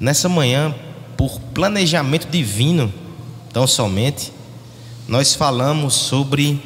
[0.00, 0.74] Nessa manhã,
[1.14, 2.90] por planejamento divino,
[3.52, 4.32] tão somente,
[5.06, 6.58] nós falamos sobre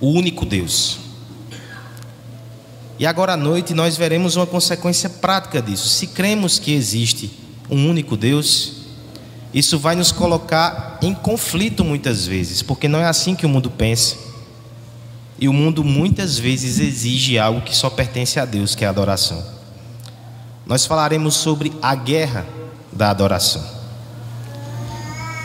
[0.00, 0.98] o único Deus.
[2.98, 5.88] E agora à noite nós veremos uma consequência prática disso.
[5.88, 7.30] Se cremos que existe
[7.70, 8.72] um único Deus,
[9.54, 13.70] isso vai nos colocar em conflito muitas vezes, porque não é assim que o mundo
[13.70, 14.16] pensa.
[15.38, 18.90] E o mundo muitas vezes exige algo que só pertence a Deus, que é a
[18.90, 19.57] adoração.
[20.68, 22.46] Nós falaremos sobre a guerra
[22.92, 23.64] da adoração.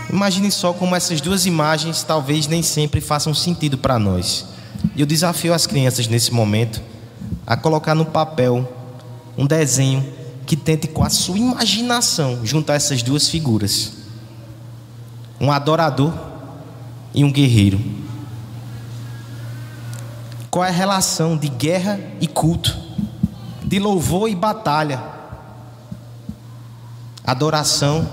[0.10, 4.46] Imagine só como essas duas imagens talvez nem sempre façam sentido para nós.
[4.96, 6.82] E eu desafio as crianças nesse momento
[7.48, 8.70] a colocar no papel
[9.38, 10.06] um desenho
[10.46, 13.94] que tente com a sua imaginação juntar essas duas figuras:
[15.40, 16.14] um adorador
[17.14, 17.80] e um guerreiro.
[20.52, 22.78] Qual é a relação de guerra e culto,
[23.74, 25.02] de louvor e batalha,
[27.26, 28.08] adoração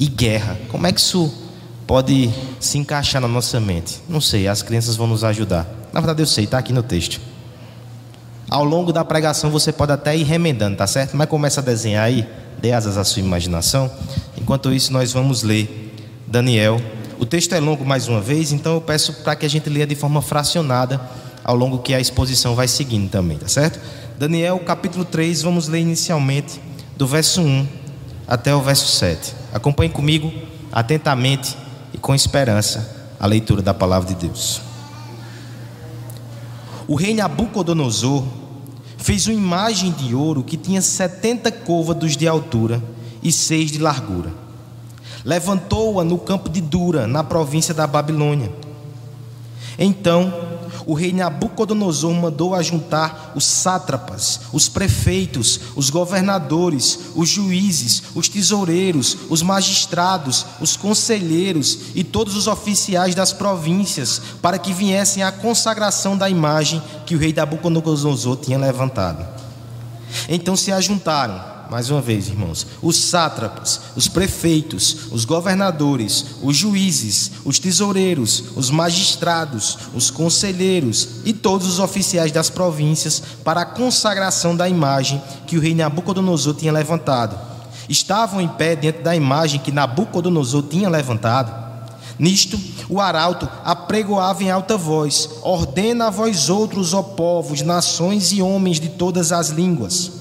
[0.00, 0.58] e guerra?
[0.68, 1.32] Como é que isso
[1.86, 2.28] pode
[2.58, 4.02] se encaixar na nossa mente?
[4.08, 5.64] Não sei, as crianças vão nos ajudar.
[5.92, 7.20] Na verdade, eu sei, está aqui no texto.
[8.50, 11.16] Ao longo da pregação você pode até ir remendando, tá certo?
[11.16, 12.28] Mas começa a desenhar aí,
[12.60, 13.88] dê asas à sua imaginação.
[14.36, 15.94] Enquanto isso, nós vamos ler
[16.26, 16.80] Daniel.
[17.20, 19.86] O texto é longo mais uma vez, então eu peço para que a gente leia
[19.86, 21.00] de forma fracionada
[21.44, 23.78] ao longo que a exposição vai seguindo também, tá certo?
[24.18, 26.60] Daniel, capítulo 3, vamos ler inicialmente
[26.96, 27.68] do verso 1
[28.26, 29.32] até o verso 7.
[29.54, 30.32] Acompanhe comigo
[30.72, 31.56] atentamente
[31.94, 34.60] e com esperança a leitura da palavra de Deus.
[36.88, 38.24] O rei Nabucodonosor
[38.96, 42.82] fez uma imagem de ouro que tinha setenta côvados de altura
[43.22, 44.34] e seis de largura.
[45.24, 48.50] Levantou-a no campo de Dura, na província da Babilônia.
[49.78, 50.57] Então
[50.88, 59.14] o rei Nabucodonosor mandou ajuntar os sátrapas, os prefeitos, os governadores, os juízes, os tesoureiros,
[59.28, 66.16] os magistrados, os conselheiros e todos os oficiais das províncias para que viessem à consagração
[66.16, 69.28] da imagem que o rei Nabucodonosor tinha levantado.
[70.26, 77.30] Então se ajuntaram mais uma vez, irmãos, os sátrapas, os prefeitos, os governadores, os juízes,
[77.44, 84.56] os tesoureiros, os magistrados, os conselheiros e todos os oficiais das províncias para a consagração
[84.56, 87.38] da imagem que o rei Nabucodonosor tinha levantado.
[87.86, 91.68] Estavam em pé diante da imagem que Nabucodonosor tinha levantado.
[92.18, 92.58] Nisto,
[92.88, 98.80] o arauto apregoava em alta voz: Ordena a vós outros, ó povos, nações e homens
[98.80, 100.17] de todas as línguas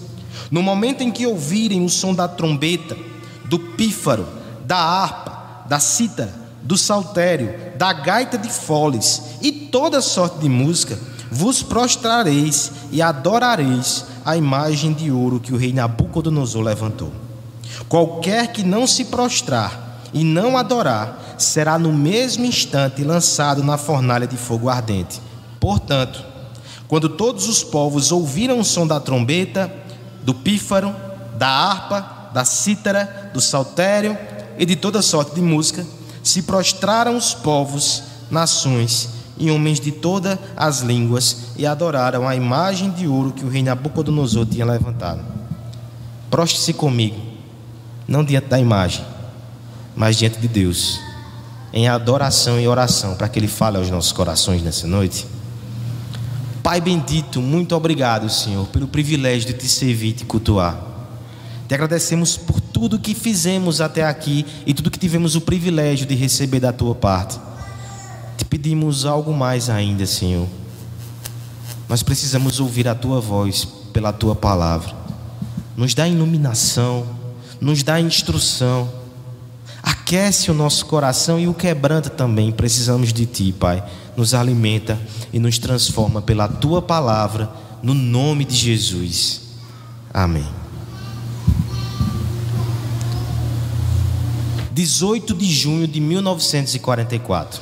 [0.50, 2.98] no momento em que ouvirem o som da trombeta,
[3.46, 4.28] do pífaro,
[4.66, 11.00] da harpa, da cítara, do saltério, da gaita de foles e toda sorte de música,
[11.32, 17.12] vos prostrareis e adorareis a imagem de ouro que o rei Nabucodonosor levantou.
[17.88, 24.26] Qualquer que não se prostrar e não adorar, será no mesmo instante lançado na fornalha
[24.26, 25.22] de fogo ardente.
[25.60, 26.24] Portanto,
[26.88, 29.72] quando todos os povos ouviram o som da trombeta,
[30.28, 30.94] do pífaro,
[31.38, 34.18] da harpa, da cítara, do saltério
[34.58, 35.88] e de toda sorte de música,
[36.22, 42.92] se prostraram os povos, nações e homens de todas as línguas e adoraram a imagem
[42.92, 45.22] de ouro que o rei Nabucodonosor tinha levantado.
[46.30, 47.22] Proste-se comigo,
[48.06, 49.06] não diante da imagem,
[49.96, 51.00] mas diante de Deus,
[51.72, 55.26] em adoração e oração, para que Ele fale aos nossos corações nessa noite.
[56.68, 60.78] Pai bendito, muito obrigado, Senhor, pelo privilégio de te servir e te cultuar.
[61.66, 66.14] Te agradecemos por tudo que fizemos até aqui e tudo que tivemos o privilégio de
[66.14, 67.40] receber da tua parte.
[68.36, 70.46] Te pedimos algo mais ainda, Senhor.
[71.88, 73.64] Nós precisamos ouvir a tua voz
[73.94, 74.94] pela tua palavra.
[75.78, 77.08] Nos dá iluminação,
[77.62, 78.90] nos dá instrução.
[79.82, 82.52] Aquece o nosso coração e o quebranta também.
[82.52, 83.82] Precisamos de ti, Pai
[84.18, 85.00] nos alimenta
[85.32, 87.52] e nos transforma pela tua palavra,
[87.84, 89.42] no nome de Jesus.
[90.12, 90.48] Amém.
[94.72, 97.62] 18 de junho de 1944,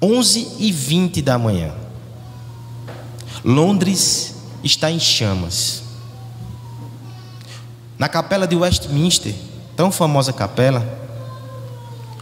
[0.00, 1.74] 11 e 20 da manhã.
[3.44, 4.34] Londres
[4.64, 5.82] está em chamas.
[7.98, 9.34] Na capela de Westminster,
[9.76, 10.82] tão famosa capela,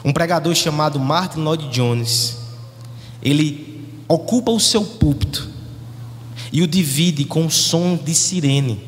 [0.04, 2.39] um pregador chamado Martin Lloyd Jones
[3.22, 5.48] ele ocupa o seu púlpito
[6.52, 8.82] e o divide com um som de sirene,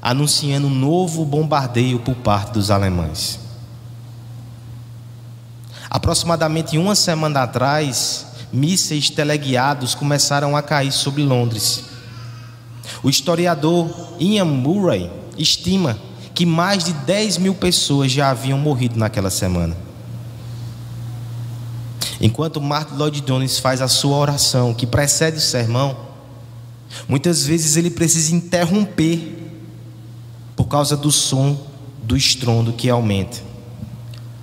[0.00, 3.40] anunciando um novo bombardeio por parte dos alemães.
[5.90, 11.84] Aproximadamente uma semana atrás, mísseis teleguiados começaram a cair sobre Londres.
[13.02, 15.98] O historiador Ian Murray estima
[16.34, 19.83] que mais de 10 mil pessoas já haviam morrido naquela semana.
[22.20, 25.96] Enquanto Martin Lloyd Jones faz a sua oração, que precede o sermão,
[27.08, 29.52] muitas vezes ele precisa interromper
[30.56, 31.58] por causa do som
[32.02, 33.38] do estrondo que aumenta.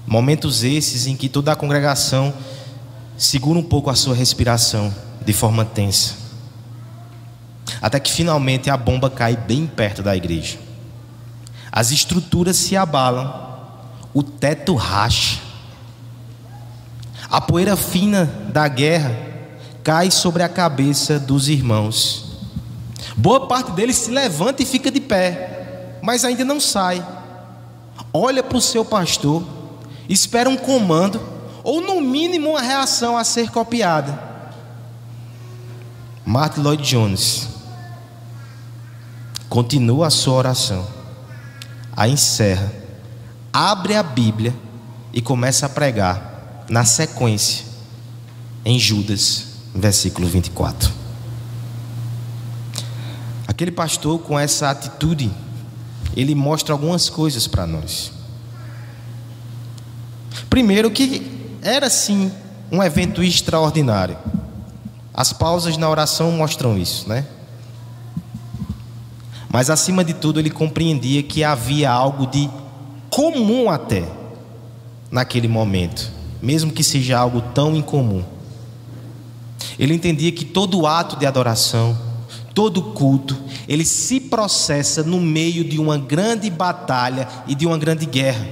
[0.06, 2.34] Momentos esses em que toda a congregação
[3.18, 6.16] segura um pouco a sua respiração de forma tensa.
[7.82, 10.58] Até que finalmente a bomba cai bem perto da igreja.
[11.72, 13.32] As estruturas se abalam,
[14.14, 15.40] o teto racha.
[17.32, 19.16] A poeira fina da guerra
[19.82, 22.26] cai sobre a cabeça dos irmãos.
[23.16, 27.02] Boa parte deles se levanta e fica de pé, mas ainda não sai.
[28.12, 29.48] Olha para o seu pastor,
[30.10, 31.22] espera um comando,
[31.64, 34.22] ou no mínimo uma reação a ser copiada.
[36.26, 37.48] Martin Lloyd Jones
[39.48, 40.86] continua a sua oração,
[41.96, 42.74] a encerra,
[43.54, 44.54] abre a Bíblia
[45.14, 46.31] e começa a pregar
[46.72, 47.66] na sequência
[48.64, 50.90] em Judas, versículo 24.
[53.46, 55.30] Aquele pastor com essa atitude,
[56.16, 58.14] ele mostra algumas coisas para nós.
[60.50, 62.32] Primeiro que era sim
[62.72, 64.18] um evento extraordinário.
[65.14, 67.28] As pausas na oração mostram isso, né?
[69.50, 72.50] Mas acima de tudo, ele compreendia que havia algo de
[73.10, 74.10] comum até
[75.12, 78.24] naquele momento, mesmo que seja algo tão incomum.
[79.78, 81.98] Ele entendia que todo ato de adoração,
[82.54, 88.06] todo culto, ele se processa no meio de uma grande batalha e de uma grande
[88.06, 88.48] guerra.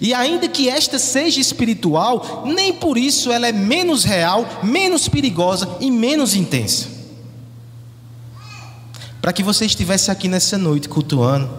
[0.00, 5.68] E ainda que esta seja espiritual, nem por isso ela é menos real, menos perigosa
[5.80, 6.98] e menos intensa
[9.28, 11.50] para que você estivesse aqui nessa noite cultuando.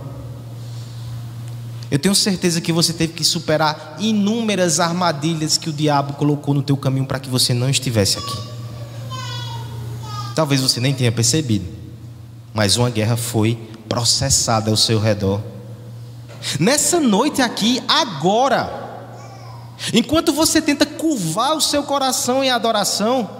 [1.92, 6.62] Eu tenho certeza que você teve que superar inúmeras armadilhas que o diabo colocou no
[6.62, 8.38] teu caminho para que você não estivesse aqui.
[10.36, 11.66] Talvez você nem tenha percebido,
[12.54, 13.56] mas uma guerra foi
[13.90, 15.42] processada ao seu redor.
[16.60, 18.72] Nessa noite aqui, agora,
[19.92, 23.39] enquanto você tenta curvar o seu coração em adoração,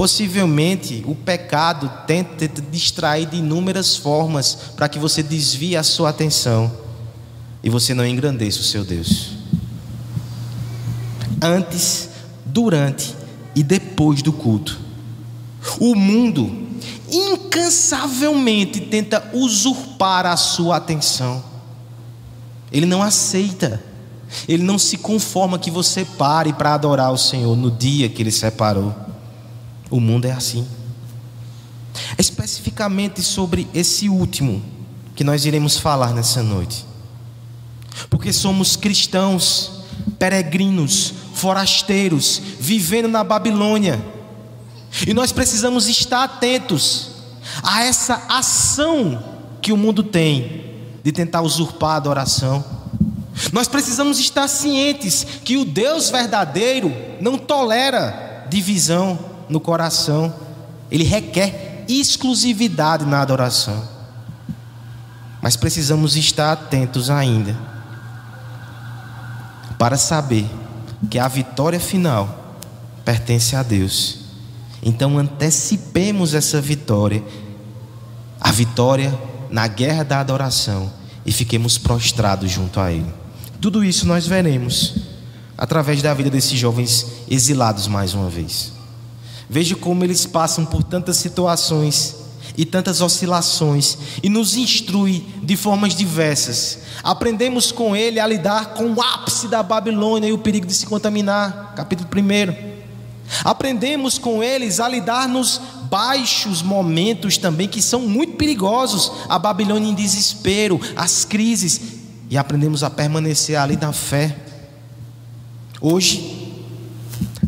[0.00, 6.08] Possivelmente o pecado tenta te distrair de inúmeras formas para que você desvie a sua
[6.08, 6.72] atenção
[7.62, 9.32] e você não engrandeça o seu Deus.
[11.42, 12.08] Antes,
[12.46, 13.14] durante
[13.54, 14.80] e depois do culto,
[15.78, 16.50] o mundo
[17.12, 21.44] incansavelmente tenta usurpar a sua atenção.
[22.72, 23.84] Ele não aceita,
[24.48, 28.32] ele não se conforma que você pare para adorar o Senhor no dia que ele
[28.32, 29.09] separou.
[29.90, 30.66] O mundo é assim.
[32.16, 34.62] Especificamente sobre esse último
[35.16, 36.86] que nós iremos falar nessa noite.
[38.08, 39.82] Porque somos cristãos,
[40.18, 44.00] peregrinos, forasteiros, vivendo na Babilônia.
[45.06, 47.10] E nós precisamos estar atentos
[47.62, 49.22] a essa ação
[49.60, 50.64] que o mundo tem
[51.02, 52.64] de tentar usurpar a adoração.
[53.52, 60.32] Nós precisamos estar cientes que o Deus verdadeiro não tolera divisão no coração,
[60.90, 63.82] ele requer exclusividade na adoração.
[65.42, 67.56] Mas precisamos estar atentos ainda
[69.78, 70.46] para saber
[71.10, 72.56] que a vitória final
[73.04, 74.18] pertence a Deus.
[74.82, 77.24] Então antecipemos essa vitória,
[78.40, 79.18] a vitória
[79.50, 80.90] na guerra da adoração
[81.24, 83.12] e fiquemos prostrados junto a Ele.
[83.60, 84.94] Tudo isso nós veremos
[85.56, 88.79] através da vida desses jovens exilados mais uma vez.
[89.52, 92.14] Veja como eles passam por tantas situações
[92.56, 96.78] e tantas oscilações e nos instrui de formas diversas.
[97.02, 100.86] Aprendemos com ele a lidar com o ápice da Babilônia e o perigo de se
[100.86, 102.70] contaminar, capítulo 1.
[103.44, 109.90] Aprendemos com eles a lidar nos baixos momentos também que são muito perigosos, a Babilônia
[109.90, 111.80] em desespero, as crises,
[112.30, 114.36] e aprendemos a permanecer ali na fé.
[115.80, 116.39] Hoje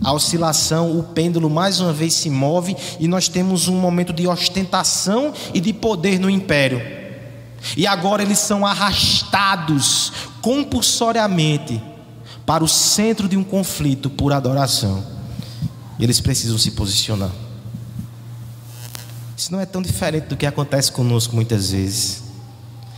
[0.04, 4.26] a oscilação, o pêndulo mais uma vez se move e nós temos um momento de
[4.26, 6.80] ostentação e de poder no império.
[7.76, 11.80] E agora eles são arrastados compulsoriamente
[12.44, 15.04] para o centro de um conflito por adoração.
[16.00, 17.30] Eles precisam se posicionar.
[19.36, 22.24] Isso não é tão diferente do que acontece conosco muitas vezes.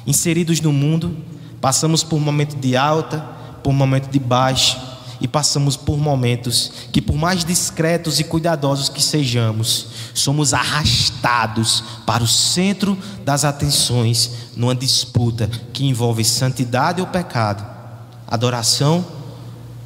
[0.07, 1.15] Inseridos no mundo,
[1.61, 3.21] passamos por um momento de alta,
[3.63, 4.94] por um momento de baixa
[5.25, 12.23] e passamos por momentos que, por mais discretos e cuidadosos que sejamos, somos arrastados para
[12.23, 17.65] o centro das atenções numa disputa que envolve santidade ou pecado,
[18.29, 19.03] adoração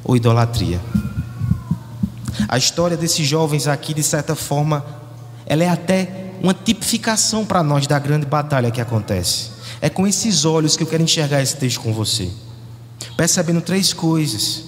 [0.03, 0.81] ou idolatria.
[2.49, 4.85] A história desses jovens aqui, de certa forma,
[5.45, 9.51] ela é até uma tipificação para nós da grande batalha que acontece.
[9.79, 12.29] É com esses olhos que eu quero enxergar esse texto com você.
[13.15, 14.67] Percebendo três coisas.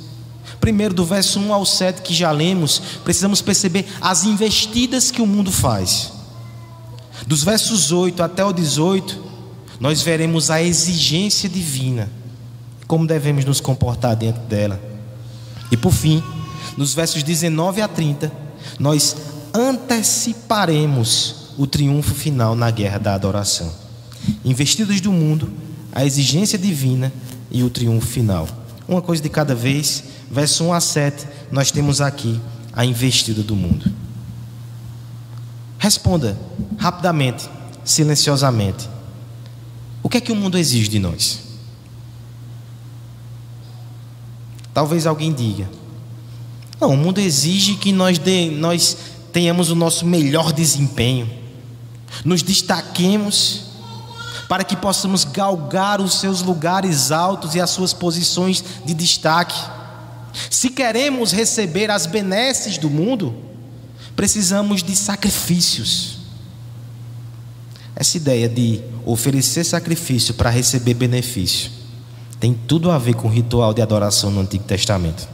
[0.61, 5.25] Primeiro, do verso 1 ao 7 que já lemos, precisamos perceber as investidas que o
[5.25, 6.13] mundo faz.
[7.25, 9.21] Dos versos 8 até o 18,
[9.79, 12.07] nós veremos a exigência divina,
[12.85, 14.79] como devemos nos comportar dentro dela.
[15.71, 16.23] E por fim,
[16.77, 18.31] nos versos 19 a 30,
[18.79, 19.15] nós
[19.53, 23.73] anteciparemos o triunfo final na guerra da adoração.
[24.45, 25.51] Investidas do mundo,
[25.91, 27.11] a exigência divina
[27.49, 28.60] e o triunfo final.
[28.91, 32.41] Uma coisa de cada vez, verso 1 a 7, nós temos aqui
[32.73, 33.89] a investida do mundo.
[35.79, 36.37] Responda
[36.77, 37.49] rapidamente,
[37.85, 38.89] silenciosamente.
[40.03, 41.39] O que é que o mundo exige de nós?
[44.73, 45.69] Talvez alguém diga:
[46.77, 48.97] Não, o mundo exige que nós, de, nós
[49.31, 51.29] tenhamos o nosso melhor desempenho,
[52.25, 53.70] nos destaquemos,
[54.51, 59.57] para que possamos galgar os seus lugares altos e as suas posições de destaque.
[60.49, 63.33] Se queremos receber as benesses do mundo,
[64.13, 66.17] precisamos de sacrifícios.
[67.95, 71.71] Essa ideia de oferecer sacrifício para receber benefício
[72.37, 75.29] tem tudo a ver com o ritual de adoração no Antigo Testamento.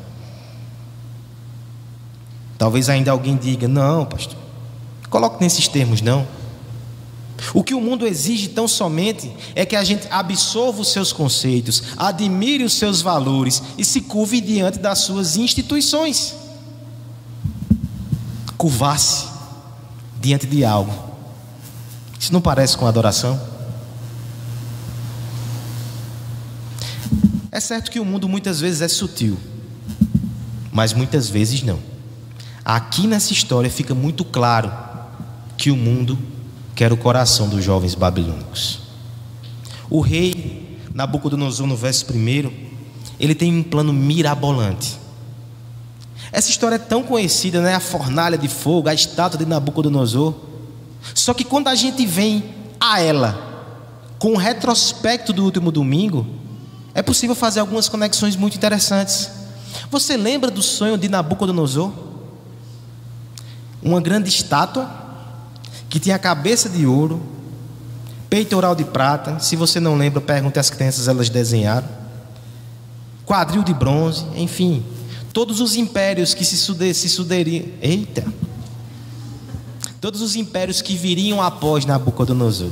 [2.55, 4.37] Talvez ainda alguém diga: não, pastor,
[5.09, 6.36] coloque nesses termos, não.
[7.53, 11.83] O que o mundo exige tão somente é que a gente absorva os seus conceitos,
[11.95, 16.35] admire os seus valores e se curve diante das suas instituições.
[18.57, 19.27] Curvar-se
[20.19, 20.93] diante de algo.
[22.19, 23.39] Isso não parece com adoração?
[27.51, 29.37] É certo que o mundo muitas vezes é sutil,
[30.71, 31.79] mas muitas vezes não.
[32.63, 34.71] Aqui nessa história fica muito claro
[35.57, 36.17] que o mundo
[36.77, 38.79] quer o coração dos jovens babilônicos.
[39.89, 42.51] O rei Nabucodonosor, no verso 1,
[43.19, 44.97] ele tem um plano mirabolante.
[46.31, 47.73] Essa história é tão conhecida, né?
[47.73, 50.35] A fornalha de fogo, a estátua de Nabucodonosor.
[51.15, 52.43] Só que quando a gente vem
[52.79, 53.75] a ela
[54.19, 56.27] com o retrospecto do último domingo,
[56.93, 59.31] é possível fazer algumas conexões muito interessantes.
[59.89, 61.91] Você lembra do sonho de Nabucodonosor?
[63.81, 65.06] uma grande estátua
[65.89, 67.21] que tinha cabeça de ouro,
[68.29, 69.39] peitoral de prata.
[69.39, 71.87] Se você não lembra, pergunte às crianças, elas desenharam.
[73.25, 74.85] Quadril de bronze, enfim,
[75.33, 76.57] todos os impérios que se,
[76.93, 77.65] se suderiam.
[77.81, 78.25] Eita!
[79.99, 82.69] Todos os impérios que viriam após Nabucodonosor.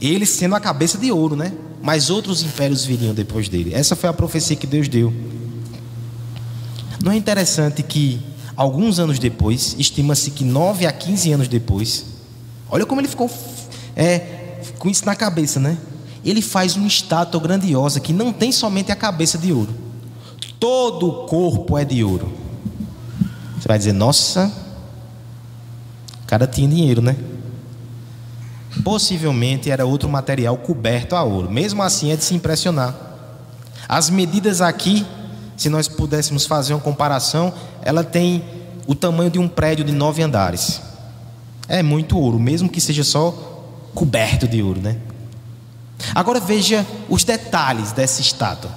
[0.00, 1.52] Ele sendo a cabeça de ouro, né?
[1.82, 3.74] Mas outros impérios viriam depois dele.
[3.74, 5.12] Essa foi a profecia que Deus deu.
[7.02, 8.20] Não é interessante que
[8.56, 12.04] alguns anos depois, estima-se que 9 a 15 anos depois,
[12.70, 13.30] olha como ele ficou
[13.96, 15.76] é, com isso na cabeça, né?
[16.24, 19.74] Ele faz uma estátua grandiosa que não tem somente a cabeça de ouro,
[20.58, 22.32] todo o corpo é de ouro.
[23.58, 24.52] Você vai dizer, nossa,
[26.22, 27.16] o cara tinha dinheiro, né?
[28.84, 32.94] Possivelmente era outro material coberto a ouro, mesmo assim é de se impressionar.
[33.88, 35.04] As medidas aqui
[35.60, 38.42] se nós pudéssemos fazer uma comparação, ela tem
[38.86, 40.80] o tamanho de um prédio de nove andares.
[41.70, 43.30] É muito ouro, mesmo que seja só
[43.94, 44.96] coberto de ouro, né?
[46.12, 48.74] Agora veja os detalhes dessa estátua.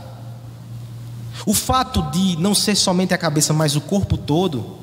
[1.44, 4.78] O fato de não ser somente a cabeça, mas o corpo todo,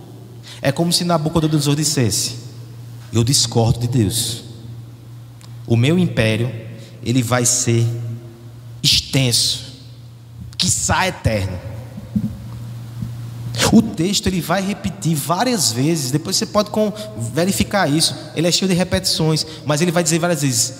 [0.60, 2.38] é como se Nabucodonosor dissesse:
[3.12, 4.42] Eu discordo de Deus.
[5.64, 6.52] O meu império,
[7.04, 7.86] ele vai ser
[8.82, 9.66] extenso,
[10.58, 11.56] que sai eterno.
[13.72, 16.70] O texto ele vai repetir várias vezes, depois você pode
[17.32, 18.14] verificar isso.
[18.34, 20.74] Ele é cheio de repetições, mas ele vai dizer várias vezes: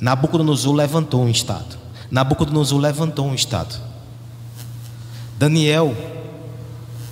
[0.00, 1.76] Nabucodonosor levantou um estado.
[2.10, 3.74] Nabucodonosor levantou um estado.
[5.38, 5.94] Daniel,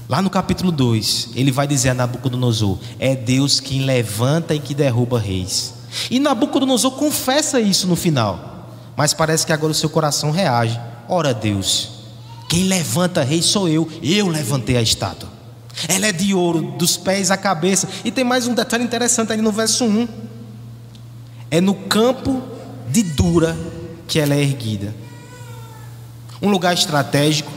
[0.09, 4.75] lá no capítulo 2, ele vai dizer a Nabucodonosor: É Deus quem levanta e que
[4.75, 5.75] derruba reis.
[6.11, 10.81] E Nabucodonosor confessa isso no final, mas parece que agora o seu coração reage.
[11.09, 11.94] Ora, Deus,
[12.49, 13.89] quem levanta rei sou eu.
[14.03, 15.29] Eu levantei a estátua.
[15.89, 17.89] Ela é de ouro, dos pés à cabeça.
[18.05, 20.09] E tem mais um detalhe interessante ali no verso 1.
[21.51, 22.43] É no campo
[22.89, 23.57] de Dura
[24.07, 24.95] que ela é erguida.
[26.41, 27.51] Um lugar estratégico,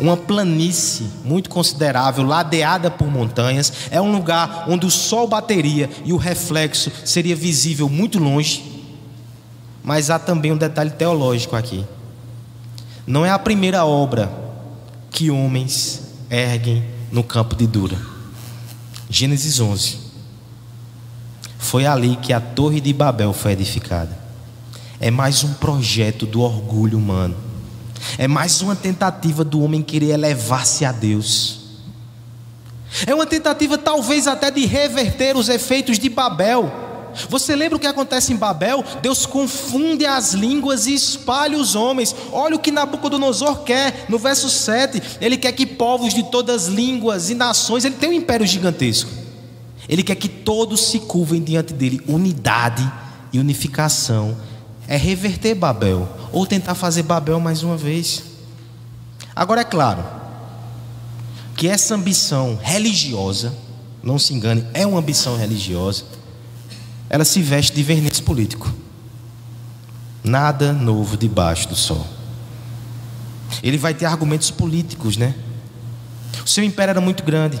[0.00, 3.72] uma planície muito considerável, ladeada por montanhas.
[3.90, 8.72] É um lugar onde o sol bateria e o reflexo seria visível muito longe.
[9.82, 11.84] Mas há também um detalhe teológico aqui.
[13.06, 14.32] Não é a primeira obra
[15.10, 17.98] que homens erguem no campo de Dura.
[19.08, 19.98] Gênesis 11.
[21.58, 24.18] Foi ali que a Torre de Babel foi edificada.
[25.00, 27.44] É mais um projeto do orgulho humano
[28.18, 31.60] é mais uma tentativa do homem querer elevar-se a Deus.
[33.06, 36.72] É uma tentativa, talvez, até de reverter os efeitos de Babel.
[37.28, 38.84] Você lembra o que acontece em Babel?
[39.02, 42.14] Deus confunde as línguas e espalha os homens.
[42.32, 45.18] Olha o que Nabucodonosor quer, no verso 7.
[45.20, 49.10] Ele quer que povos de todas as línguas e nações, ele tem um império gigantesco.
[49.88, 52.00] Ele quer que todos se curvem diante dele.
[52.08, 52.90] Unidade
[53.32, 54.36] e unificação
[54.86, 58.22] é reverter Babel ou tentar fazer Babel mais uma vez.
[59.34, 60.04] Agora é claro
[61.56, 63.54] que essa ambição religiosa,
[64.02, 66.04] não se engane, é uma ambição religiosa,
[67.14, 68.68] ela se veste de verniz político.
[70.24, 72.04] Nada novo debaixo do sol.
[73.62, 75.32] Ele vai ter argumentos políticos, né?
[76.44, 77.60] O seu império era muito grande.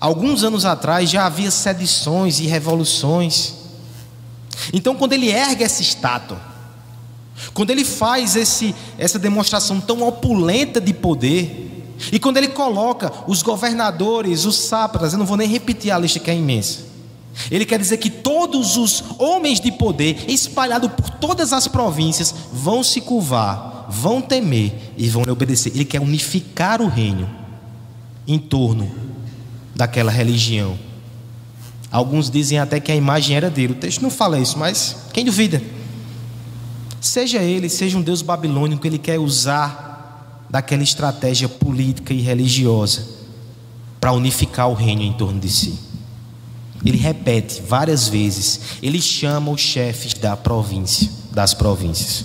[0.00, 3.56] Alguns anos atrás já havia sedições e revoluções.
[4.72, 6.40] Então, quando ele ergue essa estátua,
[7.52, 13.42] quando ele faz esse, essa demonstração tão opulenta de poder, e quando ele coloca os
[13.42, 16.88] governadores, os sátrapas, eu não vou nem repetir a lista que é imensa.
[17.50, 22.82] Ele quer dizer que todos os homens de poder, espalhados por todas as províncias, vão
[22.82, 25.72] se curvar, vão temer e vão lhe obedecer.
[25.74, 27.28] Ele quer unificar o reino
[28.26, 28.90] em torno
[29.74, 30.76] daquela religião
[31.90, 33.72] Alguns dizem até que a imagem era dele.
[33.72, 35.60] O texto não fala isso, mas quem duvida?
[37.00, 43.06] Seja ele, seja um Deus babilônico, ele quer usar daquela estratégia política e religiosa
[44.00, 45.78] para unificar o reino em torno de si.
[46.84, 52.24] Ele repete várias vezes, ele chama os chefes da província, das províncias.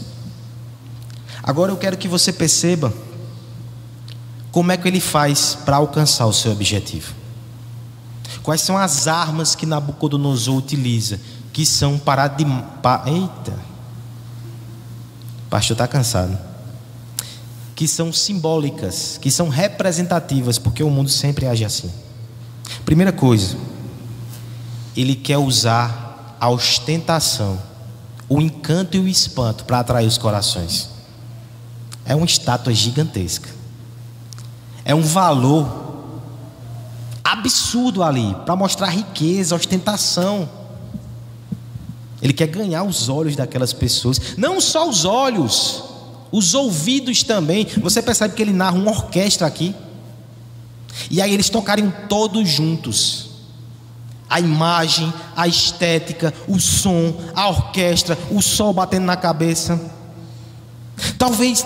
[1.44, 2.94] Agora eu quero que você perceba
[4.52, 7.14] como é que ele faz para alcançar o seu objetivo.
[8.42, 11.20] Quais são as armas que Nabucodonosor utiliza?
[11.52, 12.46] Que são para de.
[12.82, 13.52] Pa, eita!
[15.46, 16.38] O pastor está cansado.
[17.76, 21.92] Que são simbólicas, que são representativas, porque o mundo sempre age assim.
[22.86, 23.58] Primeira coisa,
[24.96, 27.60] ele quer usar a ostentação,
[28.30, 30.90] o encanto e o espanto para atrair os corações.
[32.06, 33.50] É uma estátua gigantesca.
[34.84, 35.84] É um valor
[37.24, 40.48] absurdo ali, para mostrar riqueza, ostentação.
[42.22, 45.84] Ele quer ganhar os olhos daquelas pessoas, não só os olhos,
[46.32, 47.68] os ouvidos também.
[47.82, 49.76] Você percebe que ele narra uma orquestra aqui.
[51.10, 53.25] E aí eles tocarem todos juntos.
[54.30, 59.80] A imagem, a estética, o som, a orquestra, o sol batendo na cabeça.
[61.18, 61.64] Talvez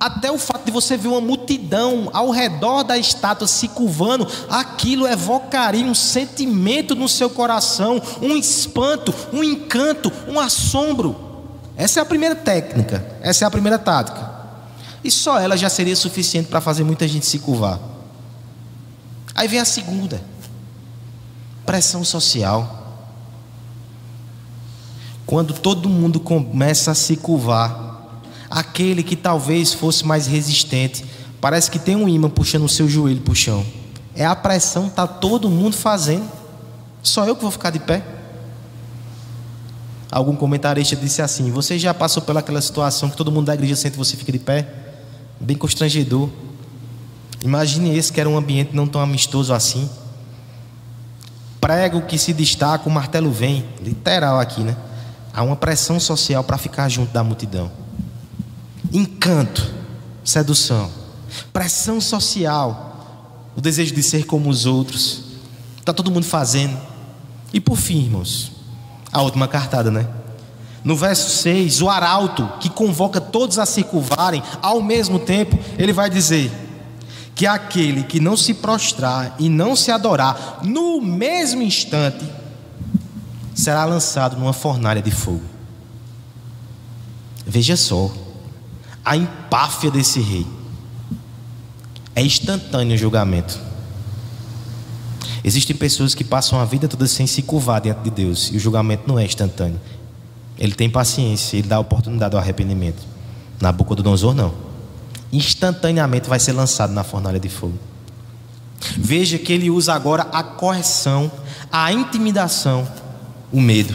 [0.00, 5.06] até o fato de você ver uma multidão ao redor da estátua se curvando, aquilo
[5.06, 11.14] evocaria um sentimento no seu coração, um espanto, um encanto, um assombro.
[11.76, 14.30] Essa é a primeira técnica, essa é a primeira tática.
[15.04, 17.78] E só ela já seria suficiente para fazer muita gente se curvar.
[19.34, 20.22] Aí vem a segunda:
[21.66, 22.78] pressão social.
[25.26, 28.20] Quando todo mundo começa a se curvar,
[28.50, 31.04] aquele que talvez fosse mais resistente,
[31.40, 33.64] parece que tem um imã puxando o seu joelho para o chão.
[34.14, 36.28] É a pressão, está todo mundo fazendo.
[37.02, 38.04] Só eu que vou ficar de pé.
[40.10, 43.96] Algum comentarista disse assim: Você já passou pelaquela situação que todo mundo da igreja sente
[43.96, 44.68] você fica de pé?
[45.38, 46.28] Bem constrangedor.
[47.42, 49.88] Imagine esse que era um ambiente não tão amistoso assim.
[51.70, 53.64] Prego que se destaca, o martelo vem.
[53.80, 54.76] Literal aqui, né?
[55.32, 57.70] Há uma pressão social para ficar junto da multidão
[58.92, 59.72] encanto,
[60.24, 60.90] sedução,
[61.52, 65.22] pressão social, o desejo de ser como os outros.
[65.78, 66.76] Está todo mundo fazendo.
[67.52, 68.50] E por fim, irmãos,
[69.12, 70.08] a última cartada, né?
[70.82, 75.92] No verso 6, o arauto que convoca todos a se curvarem, ao mesmo tempo, ele
[75.92, 76.50] vai dizer
[77.34, 82.24] que aquele que não se prostrar e não se adorar, no mesmo instante,
[83.54, 85.42] será lançado numa fornalha de fogo.
[87.46, 88.12] Veja só,
[89.04, 90.46] a empáfia desse rei.
[92.14, 93.58] É instantâneo o julgamento.
[95.42, 98.60] Existem pessoas que passam a vida toda sem se curvar diante de Deus, e o
[98.60, 99.80] julgamento não é instantâneo.
[100.58, 103.02] Ele tem paciência, ele dá oportunidade ao arrependimento.
[103.60, 104.69] Nabucodonosor não.
[105.32, 107.78] Instantaneamente vai ser lançado na fornalha de fogo.
[108.96, 111.30] Veja que ele usa agora a correção,
[111.70, 112.88] a intimidação,
[113.52, 113.94] o medo.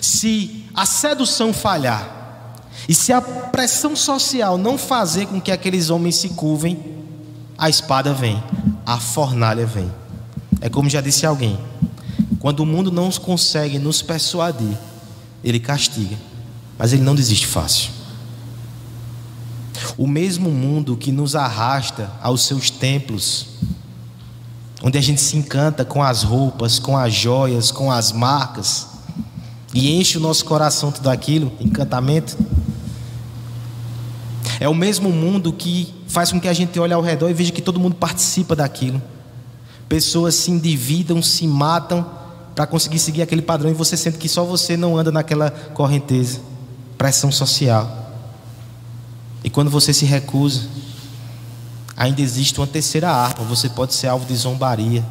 [0.00, 2.20] Se a sedução falhar,
[2.88, 6.78] e se a pressão social não fazer com que aqueles homens se curvem,
[7.56, 8.42] a espada vem,
[8.84, 9.90] a fornalha vem.
[10.60, 11.58] É como já disse alguém:
[12.38, 14.76] quando o mundo não consegue nos persuadir,
[15.44, 16.16] ele castiga,
[16.78, 17.99] mas ele não desiste fácil.
[19.96, 23.46] O mesmo mundo que nos arrasta aos seus templos,
[24.82, 28.88] onde a gente se encanta com as roupas, com as joias, com as marcas,
[29.72, 32.36] e enche o nosso coração tudo aquilo, encantamento.
[34.58, 37.52] É o mesmo mundo que faz com que a gente olhe ao redor e veja
[37.52, 39.00] que todo mundo participa daquilo.
[39.88, 42.06] Pessoas se endividam, se matam
[42.54, 46.40] para conseguir seguir aquele padrão e você sente que só você não anda naquela correnteza.
[46.98, 47.99] Pressão social.
[49.42, 50.68] E quando você se recusa,
[51.96, 53.44] ainda existe uma terceira arma.
[53.44, 55.04] Você pode ser alvo de zombaria,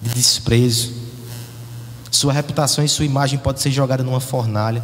[0.00, 0.92] de desprezo.
[2.10, 4.82] Sua reputação e sua imagem pode ser jogada numa fornalha.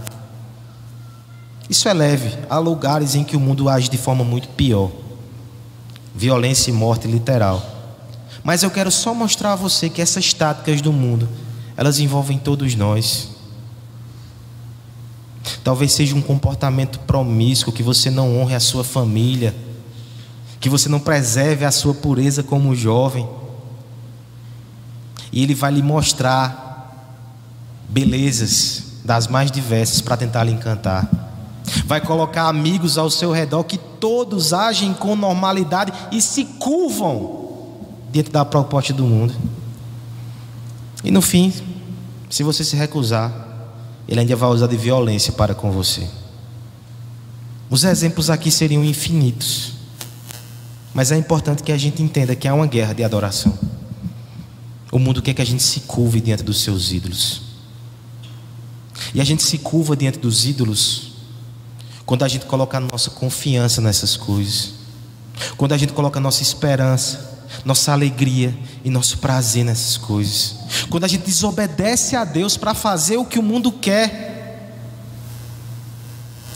[1.69, 2.37] Isso é leve.
[2.51, 4.91] Há lugares em que o mundo age de forma muito pior.
[6.15, 7.65] Violência e morte literal.
[8.43, 11.29] Mas eu quero só mostrar a você que essas táticas do mundo,
[11.77, 13.34] elas envolvem todos nós.
[15.65, 19.55] Talvez seja um comportamento promíscuo, que você não honre a sua família,
[20.61, 23.27] que você não preserve a sua pureza como jovem.
[25.33, 26.63] E ele vai lhe mostrar
[27.89, 31.09] belezas das mais diversas para tentar lhe encantar.
[31.87, 37.43] Vai colocar amigos ao seu redor que todos agem com normalidade e se curvam
[38.13, 39.35] diante da proposta do mundo.
[41.03, 41.53] E no fim,
[42.29, 43.44] se você se recusar,
[44.09, 46.07] ele ainda vai usar de violência para com você.
[47.71, 49.73] Os exemplos aqui seriam infinitos.
[50.93, 53.59] Mas é importante que a gente entenda que há uma guerra de adoração.
[54.93, 57.43] O mundo quer que a gente se curve diante dos seus ídolos.
[59.13, 61.15] E a gente se curva diante dos ídolos
[62.07, 64.75] quando a gente coloca a nossa confiança nessas coisas.
[65.57, 67.34] Quando a gente coloca a nossa esperança,
[67.65, 70.57] nossa alegria e nosso prazer nessas coisas.
[70.89, 74.73] Quando a gente desobedece a Deus para fazer o que o mundo quer,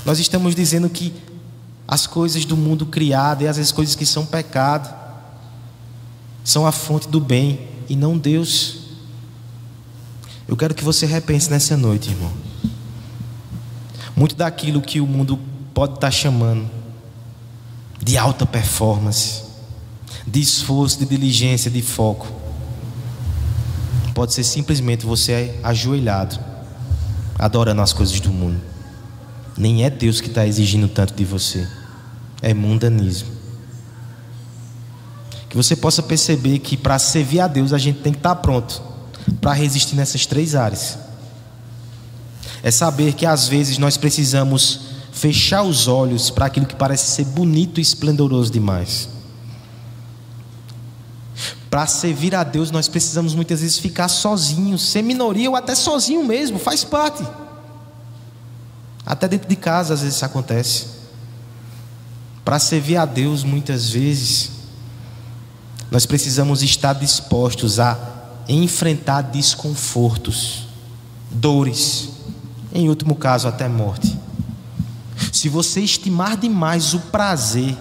[0.04, 1.12] nós estamos dizendo que
[1.86, 4.94] as coisas do mundo criado e as coisas que são pecado
[6.44, 8.78] são a fonte do bem e não Deus.
[10.46, 12.32] Eu quero que você repense nessa noite, irmão.
[14.16, 15.38] Muito daquilo que o mundo
[15.74, 16.68] pode estar chamando
[18.02, 19.44] de alta performance,
[20.26, 22.28] de esforço, de diligência, de foco,
[24.14, 26.38] pode ser simplesmente você ajoelhado,
[27.38, 28.60] adorando as coisas do mundo.
[29.56, 31.66] Nem é Deus que está exigindo tanto de você,
[32.42, 33.28] é mundanismo.
[35.48, 38.82] Que você possa perceber que para servir a Deus a gente tem que estar pronto
[39.40, 40.98] para resistir nessas três áreas.
[42.62, 44.80] É saber que às vezes nós precisamos
[45.12, 49.08] fechar os olhos para aquilo que parece ser bonito e esplendoroso demais.
[51.70, 56.24] Para servir a Deus, nós precisamos muitas vezes ficar sozinhos, ser minoria ou até sozinho
[56.24, 57.22] mesmo, faz parte.
[59.04, 60.86] Até dentro de casa às vezes isso acontece.
[62.44, 64.50] Para servir a Deus, muitas vezes,
[65.90, 67.98] nós precisamos estar dispostos a
[68.48, 70.66] enfrentar desconfortos,
[71.30, 72.08] dores,
[72.72, 74.18] em último caso, até morte.
[75.32, 77.76] Se você estimar demais o prazer,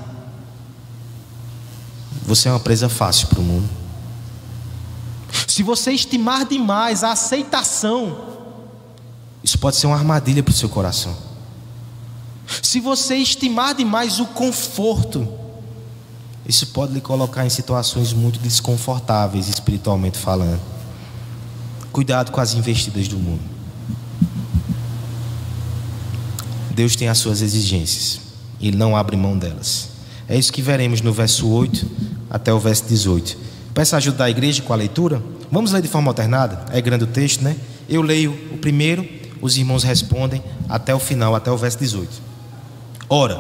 [2.27, 3.69] você é uma presa fácil para o mundo.
[5.47, 8.17] Se você estimar demais a aceitação,
[9.41, 11.15] isso pode ser uma armadilha para o seu coração.
[12.61, 15.25] Se você estimar demais o conforto,
[16.45, 20.59] isso pode lhe colocar em situações muito desconfortáveis, espiritualmente falando.
[21.93, 23.41] Cuidado com as investidas do mundo.
[26.71, 28.19] Deus tem as suas exigências,
[28.59, 29.89] Ele não abre mão delas.
[30.27, 33.37] É isso que veremos no verso 8 até o verso 18.
[33.73, 35.21] Peço a ajuda da igreja com a leitura.
[35.51, 36.65] Vamos ler de forma alternada?
[36.71, 37.55] É grande o texto, né?
[37.87, 39.07] Eu leio o primeiro,
[39.41, 42.09] os irmãos respondem até o final, até o verso 18.
[43.09, 43.37] Ora,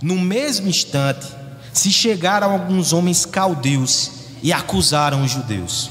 [0.00, 1.26] no mesmo instante,
[1.72, 4.10] se chegaram alguns homens caldeus
[4.42, 5.90] e acusaram os judeus.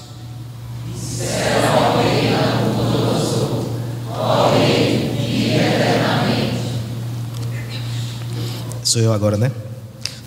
[8.84, 9.52] Sou eu agora, né?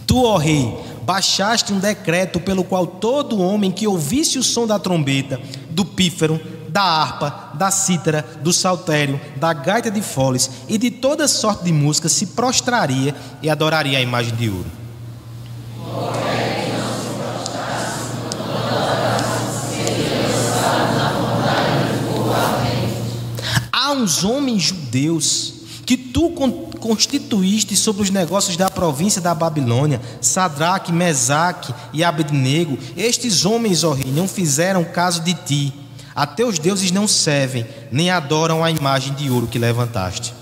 [0.07, 4.79] Tu, ó rei, baixaste um decreto pelo qual todo homem que ouvisse o som da
[4.79, 5.41] trombeta,
[5.71, 11.29] do pífaro, da harpa, da cítara, do saltério, da gaita de foles e de toda
[11.29, 14.71] sorte de música, se prostraria e adoraria a imagem de ouro.
[23.71, 26.31] Há uns homens judeus que tu
[26.85, 33.95] constituíste sobre os negócios da província da Babilônia, Sadraque, Mesaque e Abednego, estes homens, ó
[33.95, 35.73] rei, não fizeram caso de ti.
[36.15, 40.35] A teus deuses não servem, nem adoram a imagem de ouro que levantaste.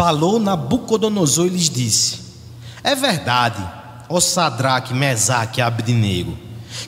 [0.00, 2.20] Falou Nabucodonosor e lhes disse:
[2.82, 3.62] É verdade,
[4.08, 6.38] ó Sadraque, Mesaque e Abdinego,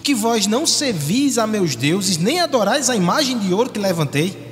[0.02, 4.51] que vós não servis a meus deuses, nem adorais a imagem de ouro que levantei.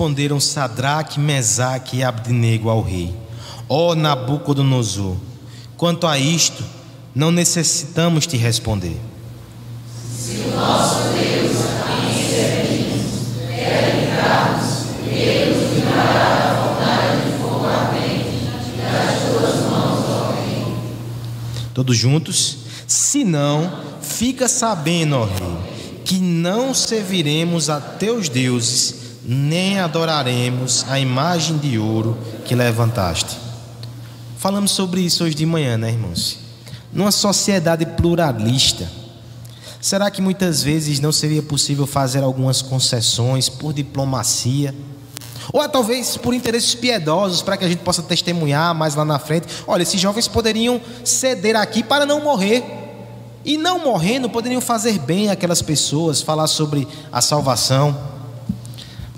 [0.00, 3.14] Responderam Sadraque, Mesaque e Abdinego ao rei:
[3.68, 5.14] Ó Nabucodonosor,
[5.76, 6.64] quanto a isto,
[7.14, 8.96] não necessitamos te responder.
[10.18, 12.00] Se o nosso Deus a
[13.46, 13.92] quer
[15.04, 17.66] ele fornalha de fogo
[18.78, 20.64] das tuas mãos, ó rei.
[21.74, 22.56] Todos juntos?
[22.86, 30.98] Se não, fica sabendo, ó rei, que não serviremos a teus deuses, nem adoraremos a
[30.98, 33.36] imagem de ouro que levantaste.
[34.38, 36.38] Falamos sobre isso hoje de manhã, né, irmãos?
[36.92, 38.90] Numa sociedade pluralista,
[39.80, 44.74] será que muitas vezes não seria possível fazer algumas concessões por diplomacia?
[45.52, 49.46] Ou talvez por interesses piedosos, para que a gente possa testemunhar mais lá na frente.
[49.66, 52.64] Olha, esses jovens poderiam ceder aqui para não morrer.
[53.44, 57.96] E não morrendo, poderiam fazer bem aquelas pessoas, falar sobre a salvação.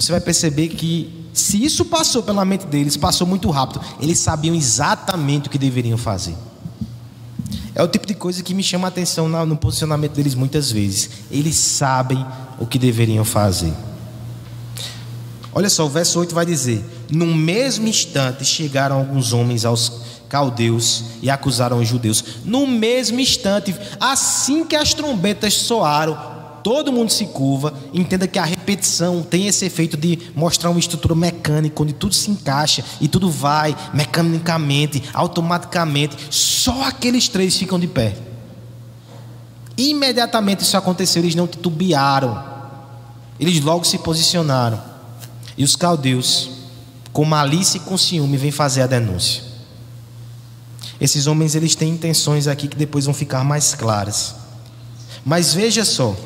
[0.03, 3.81] Você vai perceber que, se isso passou pela mente deles, passou muito rápido.
[4.01, 6.35] Eles sabiam exatamente o que deveriam fazer.
[7.73, 11.09] É o tipo de coisa que me chama a atenção no posicionamento deles muitas vezes.
[11.31, 12.27] Eles sabem
[12.59, 13.73] o que deveriam fazer.
[15.53, 21.05] Olha só, o verso 8 vai dizer: No mesmo instante chegaram alguns homens aos caldeus
[21.23, 22.25] e acusaram os judeus.
[22.45, 26.32] No mesmo instante, assim que as trombetas soaram,
[26.62, 27.75] todo mundo se curva.
[27.92, 32.31] Entenda que a repetição tem esse efeito de mostrar uma estrutura mecânica, onde tudo se
[32.31, 36.16] encaixa e tudo vai mecanicamente, automaticamente.
[36.31, 38.16] Só aqueles três ficam de pé.
[39.77, 42.42] Imediatamente isso aconteceu, eles não titubearam,
[43.40, 44.81] eles logo se posicionaram.
[45.57, 46.51] E os caldeus,
[47.12, 49.42] com malícia e com ciúme, vêm fazer a denúncia.
[51.01, 54.37] Esses homens eles têm intenções aqui que depois vão ficar mais claras.
[55.25, 56.16] Mas veja só,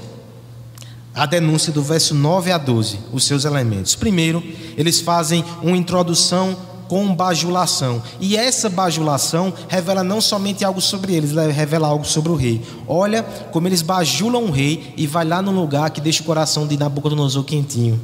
[1.17, 3.95] a denúncia do verso 9 a 12, os seus elementos.
[3.95, 4.43] Primeiro,
[4.77, 6.55] eles fazem uma introdução
[6.89, 8.03] com bajulação.
[8.21, 12.63] E essa bajulação revela não somente algo sobre eles, revela algo sobre o rei.
[12.87, 16.67] Olha como eles bajulam o rei e vai lá no lugar que deixa o coração
[16.67, 17.99] de Nabucodonosor quentinho.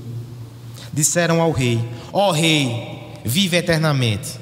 [0.91, 4.41] Disseram ao rei: Ó oh, rei, vive eternamente.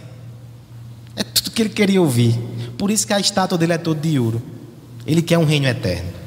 [1.16, 2.38] É tudo que ele queria ouvir.
[2.78, 4.40] Por isso que a estátua dele é toda de ouro.
[5.04, 6.19] Ele quer um reino eterno.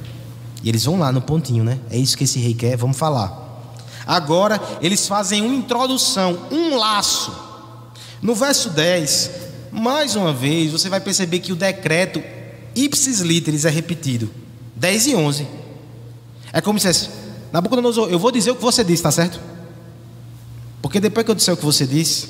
[0.63, 1.79] E eles vão lá no pontinho, né?
[1.89, 3.41] É isso que esse rei quer, vamos falar.
[4.07, 7.31] Agora eles fazem uma introdução, um laço.
[8.21, 9.31] No verso 10,
[9.71, 12.23] mais uma vez, você vai perceber que o decreto
[12.73, 14.29] ipsis literis é repetido.
[14.75, 15.47] 10 e 11.
[16.51, 17.09] É como se dissesse,
[17.51, 19.39] Nabucodonosor, eu vou dizer o que você disse, tá certo?
[20.81, 22.29] Porque depois que eu disser o que você disse,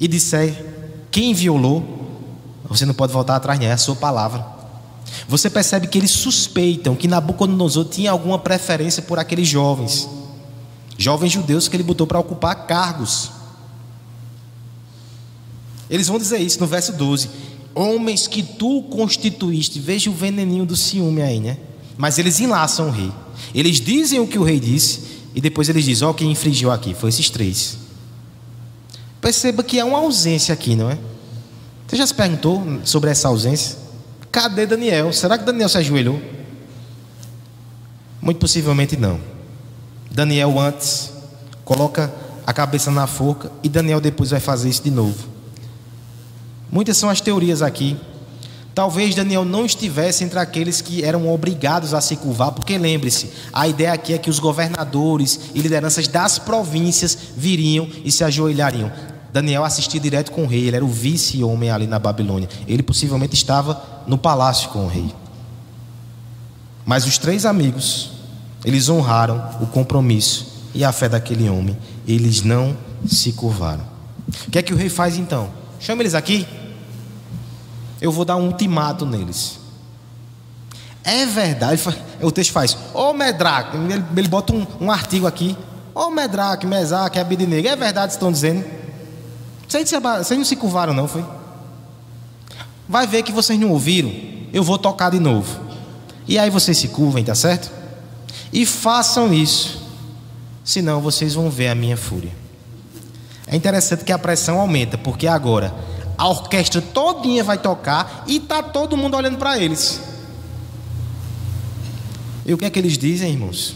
[0.00, 0.64] e disser
[1.10, 1.82] quem violou,
[2.64, 4.53] você não pode voltar atrás, não, é a sua palavra.
[5.28, 10.08] Você percebe que eles suspeitam que Nabucodonosor tinha alguma preferência por aqueles jovens,
[10.98, 13.30] jovens judeus que ele botou para ocupar cargos.
[15.88, 17.30] Eles vão dizer isso no verso 12:
[17.74, 21.58] Homens que tu constituíste, veja o veneninho do ciúme aí, né?
[21.96, 23.12] Mas eles enlaçam o rei.
[23.54, 25.00] Eles dizem o que o rei disse,
[25.34, 27.78] e depois eles dizem: Ó, oh, quem infringiu aqui foi esses três.
[29.20, 30.98] Perceba que há uma ausência aqui, não é?
[31.86, 33.83] Você já se perguntou sobre essa ausência?
[34.34, 35.12] Cadê Daniel?
[35.12, 36.20] Será que Daniel se ajoelhou?
[38.20, 39.20] Muito possivelmente não.
[40.10, 41.12] Daniel antes
[41.64, 42.12] coloca
[42.44, 45.28] a cabeça na forca, e Daniel depois vai fazer isso de novo.
[46.68, 47.96] Muitas são as teorias aqui.
[48.74, 53.68] Talvez Daniel não estivesse entre aqueles que eram obrigados a se curvar, porque lembre-se, a
[53.68, 59.13] ideia aqui é que os governadores e lideranças das províncias viriam e se ajoelhariam.
[59.34, 62.48] Daniel assistia direto com o rei, ele era o vice-homem ali na Babilônia.
[62.68, 65.12] Ele possivelmente estava no palácio com o rei.
[66.86, 68.12] Mas os três amigos,
[68.64, 71.76] eles honraram o compromisso e a fé daquele homem.
[72.06, 73.84] Eles não se curvaram.
[74.46, 75.50] O que é que o rei faz então?
[75.80, 76.46] Chama eles aqui
[78.04, 79.58] eu vou dar um ultimato neles.
[81.02, 81.82] É verdade,
[82.20, 83.76] o texto faz, ô Medraque,
[84.16, 85.56] ele, bota um, um, artigo aqui,
[85.94, 88.64] ô Medraque, Mesaque, Abidnego, é verdade estão dizendo?
[89.68, 89.90] Vocês,
[90.38, 91.24] não se curvaram não, foi?
[92.88, 94.12] Vai ver que vocês não ouviram,
[94.52, 95.60] eu vou tocar de novo.
[96.26, 97.70] E aí vocês se curvem, tá certo?
[98.52, 99.82] E façam isso,
[100.62, 102.32] senão vocês vão ver a minha fúria.
[103.46, 105.74] É interessante que a pressão aumenta, porque agora
[106.16, 110.00] a orquestra todinha vai tocar e tá todo mundo olhando para eles.
[112.46, 113.74] E o que é que eles dizem, irmãos?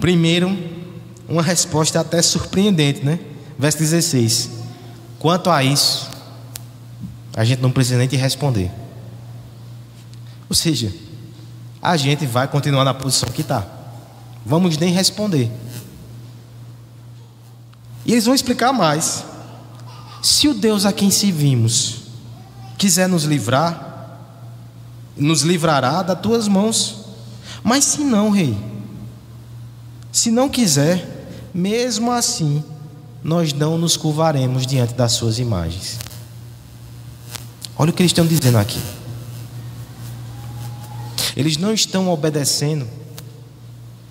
[0.00, 0.56] Primeiro,
[1.28, 3.18] uma resposta até surpreendente, né?
[3.58, 4.50] Verso 16.
[5.18, 6.10] Quanto a isso,
[7.36, 8.70] a gente não precisa nem te responder.
[10.48, 10.92] Ou seja,
[11.80, 13.66] a gente vai continuar na posição que está.
[14.44, 15.50] Vamos nem responder.
[18.04, 19.24] E eles vão explicar mais.
[20.22, 22.02] Se o Deus a quem servimos
[22.76, 24.18] quiser nos livrar,
[25.16, 27.06] nos livrará das tuas mãos.
[27.62, 28.56] Mas se não, rei,
[30.10, 32.62] se não quiser, mesmo assim,
[33.22, 35.98] nós não nos curvaremos diante das suas imagens.
[37.76, 38.80] Olha o que eles estão dizendo aqui.
[41.36, 42.86] Eles não estão obedecendo,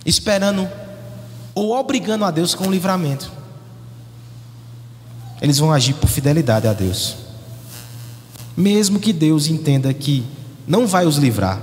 [0.05, 0.67] esperando
[1.53, 3.41] ou obrigando a Deus com o livramento
[5.41, 7.17] eles vão agir por fidelidade a Deus.
[8.55, 10.23] Mesmo que Deus entenda que
[10.67, 11.59] não vai os livrar,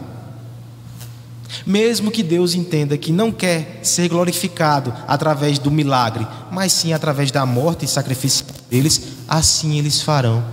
[1.66, 7.30] mesmo que Deus entenda que não quer ser glorificado através do milagre, mas sim através
[7.30, 10.44] da morte e sacrifício deles, assim eles farão.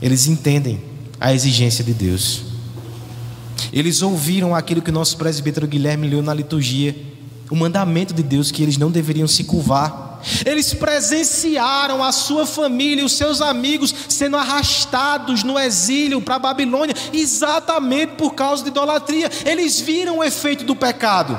[0.00, 0.82] Eles entendem
[1.20, 2.44] a exigência de Deus.
[3.72, 6.94] Eles ouviram aquilo que o nosso presbítero Guilherme leu na liturgia,
[7.50, 10.05] o mandamento de Deus que eles não deveriam se curvar
[10.44, 16.40] eles presenciaram a sua família e os seus amigos sendo arrastados no exílio para a
[16.40, 19.30] Babilônia, exatamente por causa de idolatria.
[19.44, 21.38] Eles viram o efeito do pecado.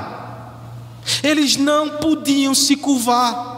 [1.22, 3.56] Eles não podiam se curvar.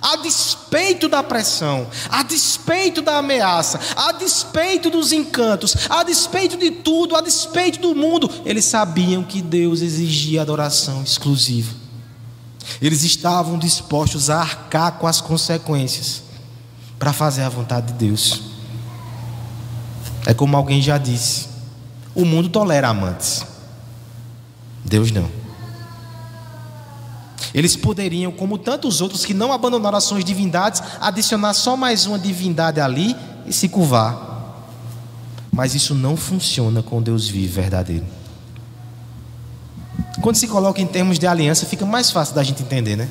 [0.00, 6.70] A despeito da pressão, a despeito da ameaça, a despeito dos encantos, a despeito de
[6.72, 11.81] tudo, a despeito do mundo, eles sabiam que Deus exigia adoração exclusiva.
[12.80, 16.22] Eles estavam dispostos a arcar com as consequências
[16.98, 18.42] para fazer a vontade de Deus.
[20.26, 21.48] É como alguém já disse:
[22.14, 23.44] o mundo tolera amantes,
[24.84, 25.28] Deus não.
[27.54, 32.18] Eles poderiam, como tantos outros que não abandonaram as suas divindades, adicionar só mais uma
[32.18, 33.14] divindade ali
[33.46, 34.30] e se curvar.
[35.52, 38.06] Mas isso não funciona com Deus vivo verdadeiro.
[40.20, 43.08] Quando se coloca em termos de aliança, fica mais fácil da gente entender, né?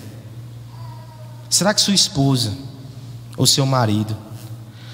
[1.50, 2.54] Será que sua esposa
[3.38, 4.16] ou seu marido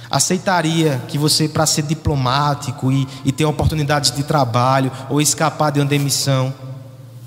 [0.10, 5.80] aceitaria que você, para ser diplomático e, e ter oportunidades de trabalho ou escapar de
[5.80, 6.54] uma demissão,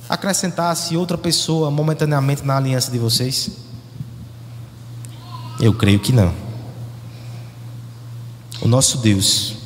[0.09, 3.51] acrescentasse outra pessoa momentaneamente na aliança de vocês?
[5.61, 6.35] Eu creio que não.
[8.61, 9.57] O nosso Deus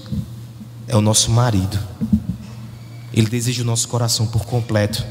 [0.86, 1.78] é o nosso marido.
[3.14, 5.06] Ele deseja o nosso coração por completo.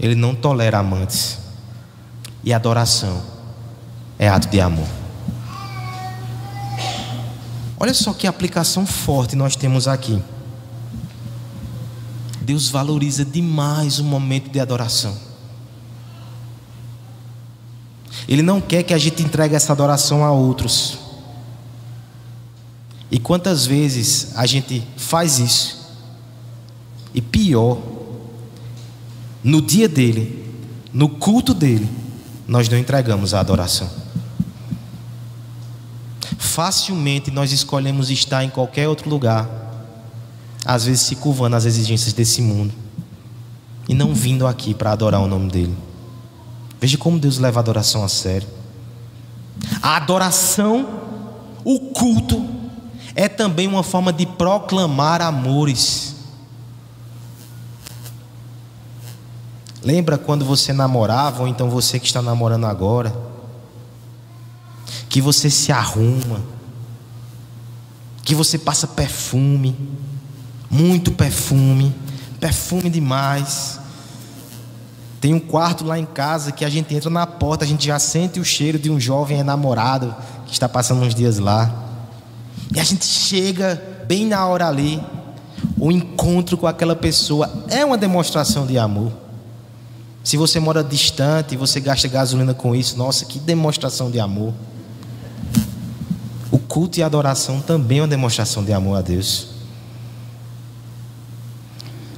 [0.00, 1.38] Ele não tolera amantes.
[2.42, 3.22] E adoração
[4.18, 4.88] é ato de amor.
[7.78, 10.20] Olha só que aplicação forte nós temos aqui.
[12.42, 15.16] Deus valoriza demais o momento de adoração.
[18.26, 20.98] Ele não quer que a gente entregue essa adoração a outros.
[23.08, 25.83] E quantas vezes a gente faz isso
[27.14, 27.78] e pior,
[29.42, 30.52] no dia dele,
[30.92, 31.88] no culto dele,
[32.46, 33.88] nós não entregamos a adoração.
[36.38, 39.48] Facilmente nós escolhemos estar em qualquer outro lugar,
[40.64, 42.72] às vezes se curvando às exigências desse mundo,
[43.88, 45.76] e não vindo aqui para adorar o nome dele.
[46.80, 48.48] Veja como Deus leva a adoração a sério.
[49.80, 51.00] A adoração,
[51.64, 52.44] o culto,
[53.14, 56.13] é também uma forma de proclamar amores.
[59.84, 63.14] Lembra quando você namorava, ou então você que está namorando agora,
[65.10, 66.40] que você se arruma,
[68.22, 69.76] que você passa perfume,
[70.70, 71.94] muito perfume,
[72.40, 73.78] perfume demais.
[75.20, 77.98] Tem um quarto lá em casa que a gente entra na porta, a gente já
[77.98, 80.16] sente o cheiro de um jovem enamorado
[80.46, 81.70] que está passando uns dias lá.
[82.74, 84.98] E a gente chega bem na hora ali,
[85.78, 89.23] o encontro com aquela pessoa é uma demonstração de amor.
[90.24, 94.54] Se você mora distante e você gasta gasolina com isso, nossa, que demonstração de amor.
[96.50, 99.48] O culto e a adoração também é uma demonstração de amor a Deus.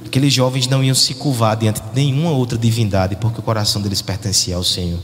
[0.05, 4.01] Aqueles jovens não iam se curvar diante de nenhuma outra divindade, porque o coração deles
[4.01, 4.99] pertencia ao Senhor.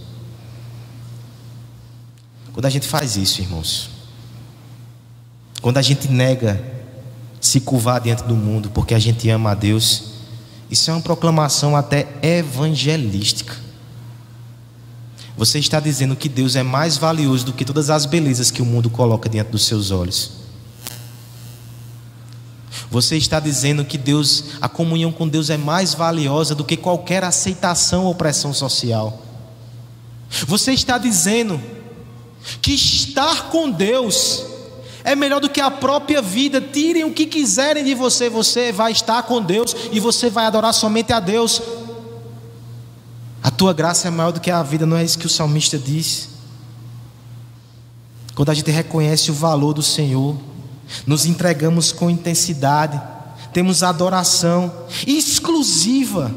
[2.54, 3.90] Quando a gente faz isso, irmãos,
[5.62, 6.64] quando a gente nega
[7.42, 10.13] se curvar diante do mundo porque a gente ama a Deus,
[10.74, 13.56] isso é uma proclamação até evangelística.
[15.38, 18.66] Você está dizendo que Deus é mais valioso do que todas as belezas que o
[18.66, 20.32] mundo coloca diante dos seus olhos.
[22.90, 27.24] Você está dizendo que Deus, a comunhão com Deus é mais valiosa do que qualquer
[27.24, 29.22] aceitação ou pressão social.
[30.48, 31.62] Você está dizendo
[32.64, 34.44] que estar com Deus
[35.04, 36.62] é melhor do que a própria vida.
[36.62, 40.74] Tirem o que quiserem de você, você vai estar com Deus e você vai adorar
[40.74, 41.62] somente a Deus.
[43.42, 45.78] A tua graça é maior do que a vida, não é isso que o salmista
[45.78, 46.30] diz?
[48.36, 50.38] Quando a gente reconhece o valor do Senhor,
[51.06, 53.00] nos entregamos com intensidade,
[53.52, 54.72] temos adoração
[55.06, 56.34] exclusiva.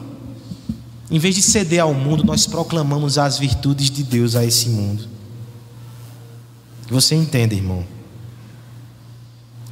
[1.09, 5.09] Em vez de ceder ao mundo, nós proclamamos as virtudes de Deus a esse mundo.
[6.91, 7.96] Você entende, irmão?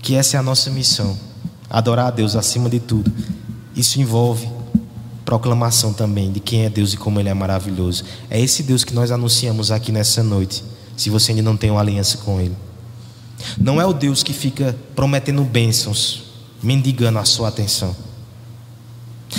[0.04, 1.18] Que essa é a nossa missão,
[1.70, 3.10] adorar a Deus acima de tudo.
[3.74, 4.46] Isso envolve
[5.24, 8.04] proclamação também de quem é Deus e como Ele é maravilhoso.
[8.28, 10.62] É esse Deus que nós anunciamos aqui nessa noite,
[10.94, 12.54] se você ainda não tem uma aliança com Ele.
[13.56, 16.24] Não é o Deus que fica prometendo bênçãos,
[16.62, 17.96] mendigando a sua atenção.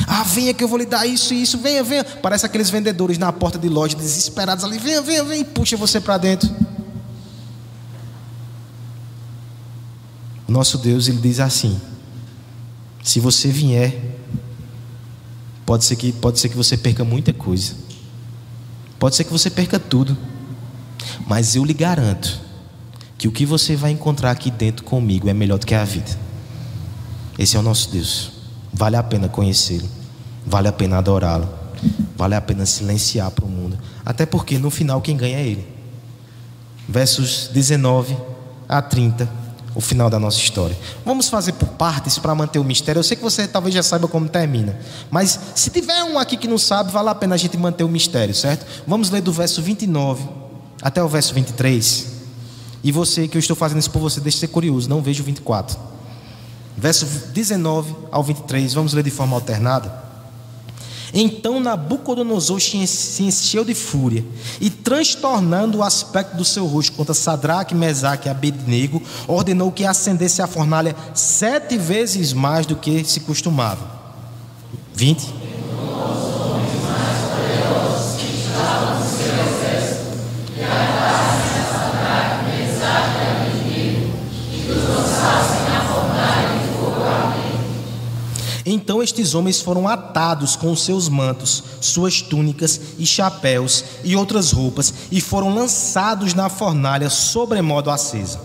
[0.07, 2.03] Ah, venha que eu vou lhe dar isso e isso, venha, venha.
[2.03, 6.01] Parece aqueles vendedores na porta de loja desesperados ali, venha, venha, venha, e puxa você
[6.01, 6.49] para dentro.
[10.56, 11.78] Nosso Deus, ele diz assim:
[13.03, 13.93] se você vier,
[15.66, 17.74] pode ser que pode ser que você perca muita coisa.
[18.97, 20.18] Pode ser que você perca tudo.
[21.28, 22.39] Mas eu lhe garanto
[23.18, 26.18] que o que você vai encontrar aqui dentro comigo é melhor do que a vida.
[27.38, 28.32] Esse é o nosso Deus.
[28.72, 29.89] Vale a pena conhecê-lo.
[30.45, 31.49] Vale a pena adorá-lo.
[32.16, 33.78] Vale a pena silenciar para o mundo.
[34.06, 35.68] Até porque no final quem ganha é ele.
[36.88, 38.16] Versos 19
[38.70, 39.45] a 30
[39.76, 40.76] o final da nossa história.
[41.06, 43.00] Vamos fazer por partes para manter o mistério.
[43.00, 44.80] Eu sei que você talvez já saiba como termina,
[45.12, 47.90] mas se tiver um aqui que não sabe, vale a pena a gente manter o
[47.90, 48.66] mistério, certo?
[48.88, 50.24] Vamos ler do verso 29
[50.82, 52.08] até o verso 23.
[52.84, 55.26] E você, que eu estou fazendo isso por você, deixe ser curioso, não veja o
[55.26, 55.78] 24.
[56.78, 60.05] Verso 19 ao 23, vamos ler de forma alternada.
[61.18, 64.26] Então Nabucodonosor se encheu de fúria
[64.59, 70.41] e, transtornando o aspecto do seu rosto contra Sadraque, Mesaque e Abednego, ordenou que acendesse
[70.41, 73.95] a fornalha sete vezes mais do que se costumava.
[74.93, 75.45] 20.
[88.66, 94.93] Então estes homens foram atados com seus mantos, suas túnicas e chapéus e outras roupas,
[95.11, 98.39] e foram lançados na fornalha sobremodo acesa.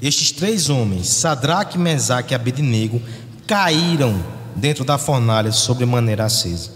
[0.00, 3.02] Estes três homens, Sadraque, Mesaque e Abednego,
[3.46, 4.22] caíram
[4.54, 6.70] dentro da fornalha sobre maneira acesa.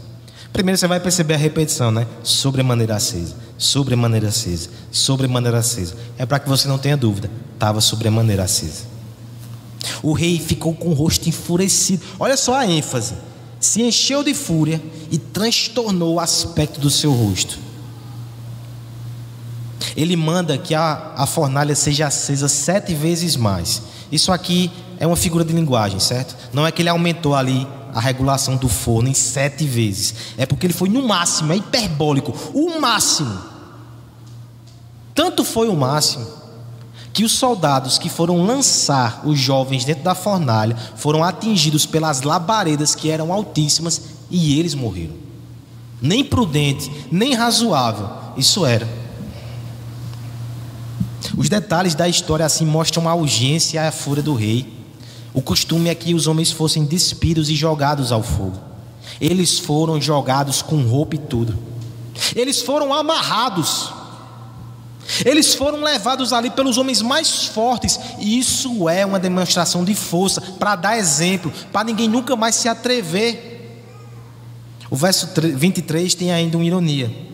[0.53, 2.07] Primeiro você vai perceber a repetição, né?
[2.23, 5.95] Sobre maneira acesa, sobre maneira acesa, sobre maneira acesa.
[6.19, 8.85] É para que você não tenha dúvida, estava sobre maneira acesa.
[10.03, 12.05] O rei ficou com o rosto enfurecido.
[12.19, 13.15] Olha só a ênfase.
[13.59, 17.59] Se encheu de fúria e transtornou o aspecto do seu rosto.
[19.97, 23.83] Ele manda que a, a fornalha seja acesa sete vezes mais.
[24.11, 26.37] Isso aqui é uma figura de linguagem, certo?
[26.53, 30.15] Não é que ele aumentou ali a regulação do forno em sete vezes.
[30.37, 32.33] É porque ele foi no máximo, é hiperbólico.
[32.55, 33.39] O máximo.
[35.15, 36.27] Tanto foi o máximo
[37.13, 42.95] que os soldados que foram lançar os jovens dentro da fornalha foram atingidos pelas labaredas
[42.95, 45.15] que eram altíssimas e eles morreram.
[46.01, 48.89] Nem prudente, nem razoável isso era.
[51.37, 54.67] Os detalhes da história assim mostram a urgência e a fúria do rei.
[55.35, 58.59] O costume é que os homens fossem despidos e jogados ao fogo.
[59.21, 61.59] Eles foram jogados com roupa e tudo.
[62.35, 63.91] Eles foram amarrados.
[65.25, 67.99] Eles foram levados ali pelos homens mais fortes.
[68.19, 72.69] E isso é uma demonstração de força para dar exemplo, para ninguém nunca mais se
[72.69, 73.51] atrever.
[74.91, 77.32] O verso 23 tem ainda uma ironia.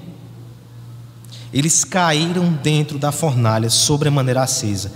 [1.52, 4.92] Eles caíram dentro da fornalha sobre a maneira acesa.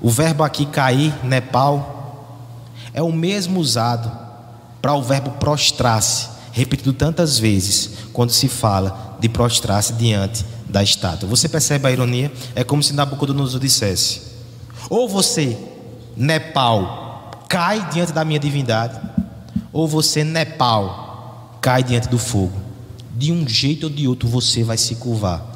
[0.00, 1.94] O verbo aqui cair, Nepal,
[2.92, 4.10] é o mesmo usado
[4.82, 11.28] para o verbo prostrar-se, repetido tantas vezes quando se fala de prostrar-se diante da estátua.
[11.28, 12.30] Você percebe a ironia?
[12.54, 14.20] É como se Nabucodonosor dissesse:
[14.90, 15.56] ou você,
[16.14, 19.00] Nepal, cai diante da minha divindade,
[19.72, 22.62] ou você, Nepal, cai diante do fogo.
[23.16, 25.53] De um jeito ou de outro você vai se curvar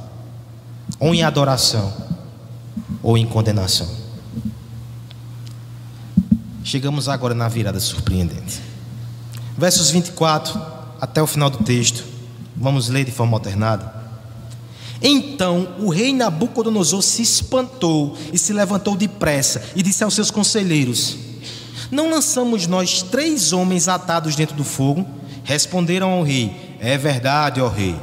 [0.98, 1.92] ou em adoração,
[3.02, 3.88] ou em condenação.
[6.64, 8.60] Chegamos agora na virada surpreendente.
[9.56, 10.60] Versos 24
[11.00, 12.04] até o final do texto.
[12.56, 13.98] Vamos ler de forma alternada.
[15.00, 21.16] Então o rei Nabucodonosor se espantou e se levantou depressa e disse aos seus conselheiros:
[21.90, 25.06] Não lançamos nós três homens atados dentro do fogo?
[25.44, 27.96] Responderam ao rei: É verdade, ó rei.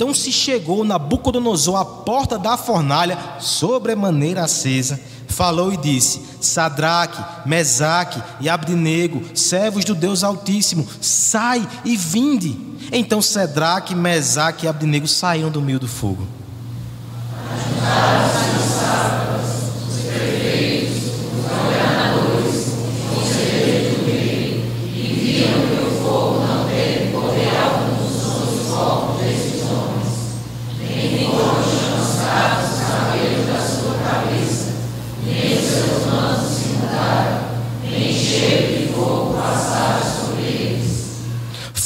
[0.00, 4.98] Então se chegou Nabucodonosor à porta da fornalha, sobremaneira acesa,
[5.28, 12.58] falou e disse: Sadraque, Mesaque e Abdinego, servos do Deus Altíssimo, sai e vinde.
[12.90, 16.26] Então Sadraque, Mesaque e Abdinego saíram do meio do fogo.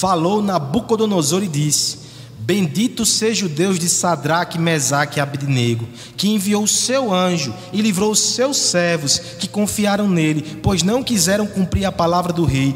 [0.05, 1.96] Falou Nabucodonosor e disse:
[2.38, 7.80] Bendito seja o Deus de Sadraque, Mesaque e Abednego, que enviou o seu anjo e
[7.80, 12.74] livrou os seus servos que confiaram nele, pois não quiseram cumprir a palavra do rei,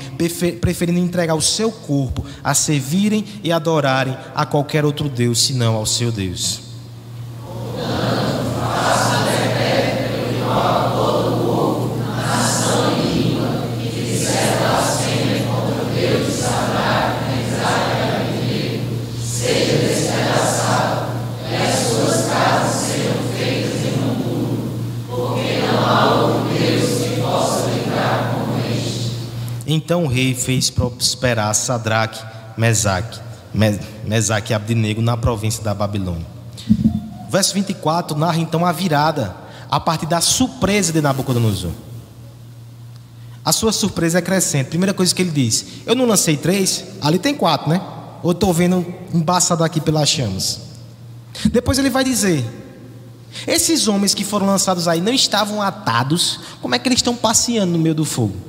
[0.59, 5.85] preferindo entregar o seu corpo a servirem e adorarem a qualquer outro Deus senão ao
[5.85, 6.68] seu Deus.
[29.79, 32.21] Então o rei fez prosperar Sadraque,
[32.57, 33.21] Mesaque,
[34.05, 36.27] Mesaque e Abdinego na província da Babilônia.
[37.31, 39.37] Verso 24 narra então a virada
[39.71, 41.71] a partir da surpresa de Nabucodonosor.
[43.45, 44.67] A sua surpresa é crescente.
[44.67, 47.81] Primeira coisa que ele diz: Eu não lancei três, ali tem quatro, né?
[48.21, 50.61] Ou estou vendo embaçado aqui pelas chamas.
[51.53, 52.45] Depois ele vai dizer:
[53.47, 57.75] Esses homens que foram lançados aí não estavam atados, como é que eles estão passeando
[57.75, 58.49] no meio do fogo?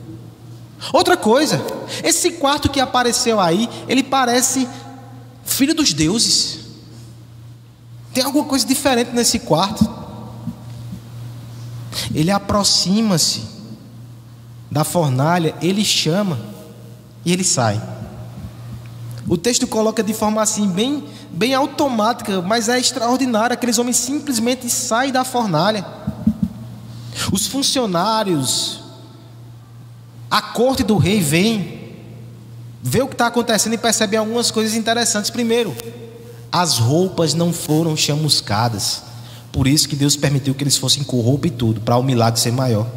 [0.93, 1.61] Outra coisa,
[2.03, 4.67] esse quarto que apareceu aí, ele parece
[5.43, 6.59] filho dos deuses.
[8.13, 9.88] Tem alguma coisa diferente nesse quarto.
[12.13, 13.43] Ele aproxima-se
[14.71, 16.39] da fornalha, ele chama
[17.25, 17.82] e ele sai.
[19.27, 23.53] O texto coloca de forma assim bem, bem automática, mas é extraordinário.
[23.53, 25.86] Aqueles homens simplesmente saem da fornalha.
[27.32, 28.80] Os funcionários,
[30.30, 31.95] a corte do rei vem,
[32.82, 35.30] vê o que está acontecendo e percebe algumas coisas interessantes.
[35.30, 35.75] Primeiro,
[36.51, 39.03] as roupas não foram chamuscadas.
[39.51, 42.39] Por isso que Deus permitiu que eles fossem com roupa e tudo, para o milagre
[42.39, 42.88] ser maior.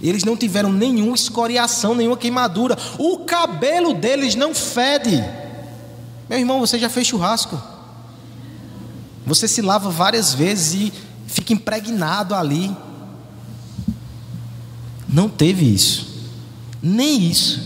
[0.00, 2.76] Eles não tiveram nenhuma escoriação, nenhuma queimadura.
[2.98, 5.22] O cabelo deles não fede.
[6.28, 7.60] Meu irmão, você já fez churrasco.
[9.26, 10.92] Você se lava várias vezes e
[11.26, 12.74] fica impregnado ali.
[15.14, 16.08] Não teve isso.
[16.82, 17.62] Nem isso.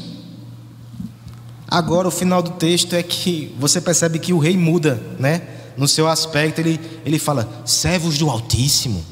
[1.67, 5.43] Agora, o final do texto é que você percebe que o rei muda, né?
[5.75, 9.03] No seu aspecto, ele, ele fala: servos do Altíssimo.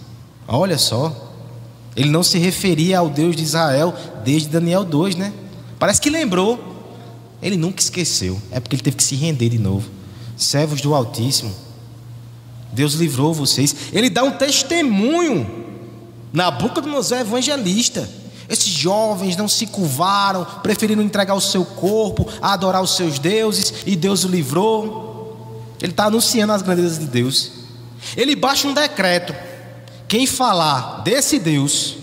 [0.46, 1.24] Olha só.
[1.96, 5.32] Ele não se referia ao Deus de Israel desde Daniel 2, né?
[5.78, 6.74] Parece que lembrou.
[7.40, 8.38] Ele nunca esqueceu.
[8.50, 9.88] É porque ele teve que se render de novo.
[10.36, 11.54] Servos do Altíssimo.
[12.70, 13.74] Deus livrou vocês.
[13.94, 15.64] Ele dá um testemunho
[16.34, 18.06] na boca do José evangelista.
[18.48, 23.82] Esses jovens não se curvaram, preferiram entregar o seu corpo a adorar os seus deuses
[23.84, 25.64] e Deus o livrou.
[25.80, 27.50] Ele está anunciando as grandezas de Deus.
[28.16, 29.34] Ele baixa um decreto:
[30.06, 31.96] quem falar desse Deus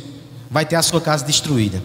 [0.51, 1.81] vai ter a sua casa destruída.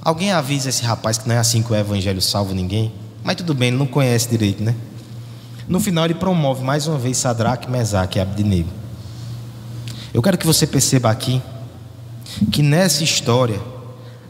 [0.00, 2.92] Alguém avisa esse rapaz que não é assim que o evangelho salva ninguém?
[3.24, 4.74] Mas tudo bem, ele não conhece direito, né?
[5.66, 8.68] No final ele promove mais uma vez Sadraque, Mesaque e Abednego.
[10.14, 11.42] Eu quero que você perceba aqui
[12.50, 13.60] que nessa história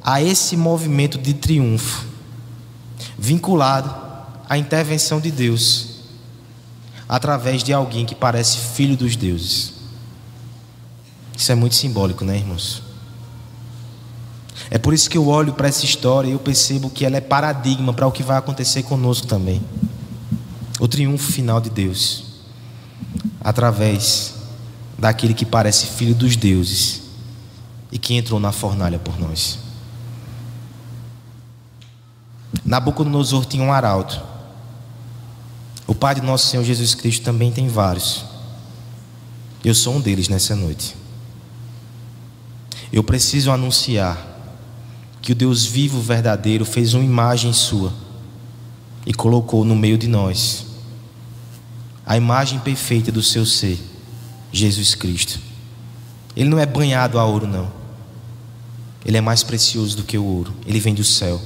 [0.02, 2.06] há esse movimento de triunfo
[3.18, 3.92] vinculado
[4.48, 5.96] à intervenção de Deus
[7.08, 9.74] através de alguém que parece filho dos deuses.
[11.36, 12.82] Isso é muito simbólico, né, irmãos?
[14.70, 17.20] É por isso que eu olho para essa história e eu percebo que ela é
[17.20, 19.62] paradigma para o que vai acontecer conosco também.
[20.80, 22.24] O triunfo final de Deus,
[23.40, 24.34] através
[24.98, 27.05] daquele que parece filho dos deuses
[27.90, 29.58] e que entrou na fornalha por nós.
[32.64, 34.20] Nabucodonosor tinha um arauto.
[35.86, 38.24] O Pai de nosso Senhor Jesus Cristo também tem vários.
[39.64, 40.96] Eu sou um deles nessa noite.
[42.92, 44.34] Eu preciso anunciar
[45.20, 47.92] que o Deus vivo, verdadeiro, fez uma imagem sua
[49.04, 50.66] e colocou no meio de nós
[52.04, 53.80] a imagem perfeita do seu ser,
[54.52, 55.40] Jesus Cristo.
[56.36, 57.70] Ele não é banhado a ouro, não.
[59.04, 60.52] Ele é mais precioso do que o ouro.
[60.66, 61.40] Ele vem do céu.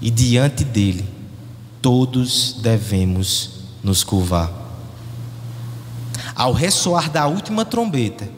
[0.00, 1.08] E diante dele,
[1.80, 3.50] todos devemos
[3.82, 4.50] nos curvar.
[6.34, 8.28] Ao ressoar da última trombeta,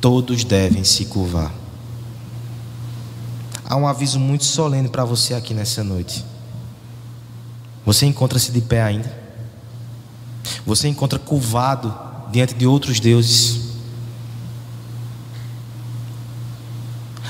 [0.00, 1.52] todos devem se curvar
[3.68, 6.24] há um aviso muito solene para você aqui nessa noite.
[7.84, 9.26] Você encontra-se de pé ainda?
[10.64, 11.94] Você encontra curvado
[12.30, 13.65] diante de outros deuses?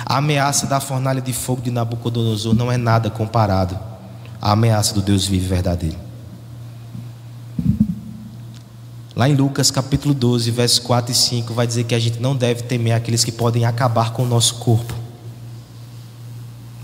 [0.06, 3.76] A ameaça da fornalha de fogo de Nabucodonosor não é nada comparado
[4.40, 5.98] à ameaça do Deus vivo e verdadeiro.
[9.16, 12.36] Lá em Lucas capítulo 12, versos 4 e 5, vai dizer que a gente não
[12.36, 14.94] deve temer aqueles que podem acabar com o nosso corpo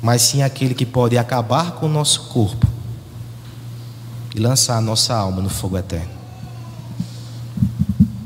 [0.03, 2.67] mas sim aquele que pode acabar com o nosso corpo
[4.35, 6.11] e lançar a nossa alma no fogo eterno.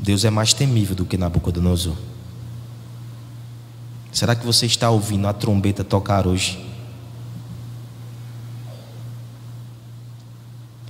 [0.01, 1.95] Deus é mais temível do que Nabucodonosor.
[4.11, 6.65] Será que você está ouvindo a trombeta tocar hoje?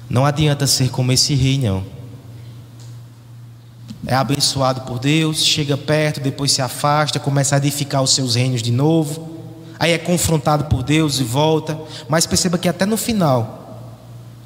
[0.09, 1.83] Não adianta ser como esse rei, não.
[4.05, 8.61] É abençoado por Deus, chega perto, depois se afasta, começa a edificar os seus reinos
[8.61, 9.37] de novo
[9.79, 11.79] aí é confrontado por Deus e volta.
[12.07, 13.93] Mas perceba que até no final,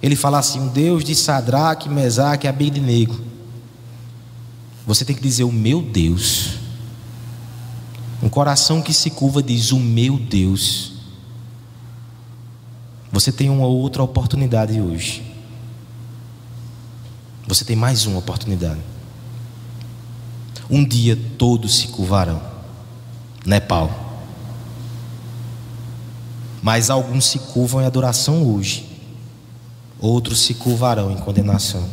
[0.01, 3.19] ele fala assim: um Deus de Sadraque, Mesaque e Abednego.
[4.86, 6.61] Você tem que dizer: o meu Deus.
[8.22, 10.93] Um coração que se curva diz: o meu Deus.
[13.11, 15.24] Você tem uma outra oportunidade hoje.
[17.47, 18.80] Você tem mais uma oportunidade.
[20.69, 22.41] Um dia todos se curvarão.
[23.45, 24.11] Nepal
[26.61, 28.88] mas alguns se curvam em adoração hoje,
[29.99, 31.89] outros se curvarão em condenação.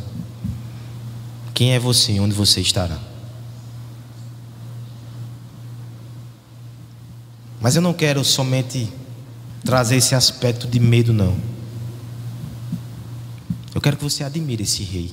[1.55, 2.99] Quem é você onde você estará?
[7.61, 8.89] Mas eu não quero somente
[9.65, 11.37] trazer esse aspecto de medo, não.
[13.75, 15.13] Eu quero que você admire esse rei.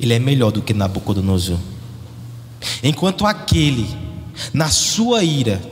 [0.00, 1.58] Ele é melhor do que Nabucodonosor.
[2.82, 3.88] Enquanto aquele,
[4.52, 5.62] na sua ira,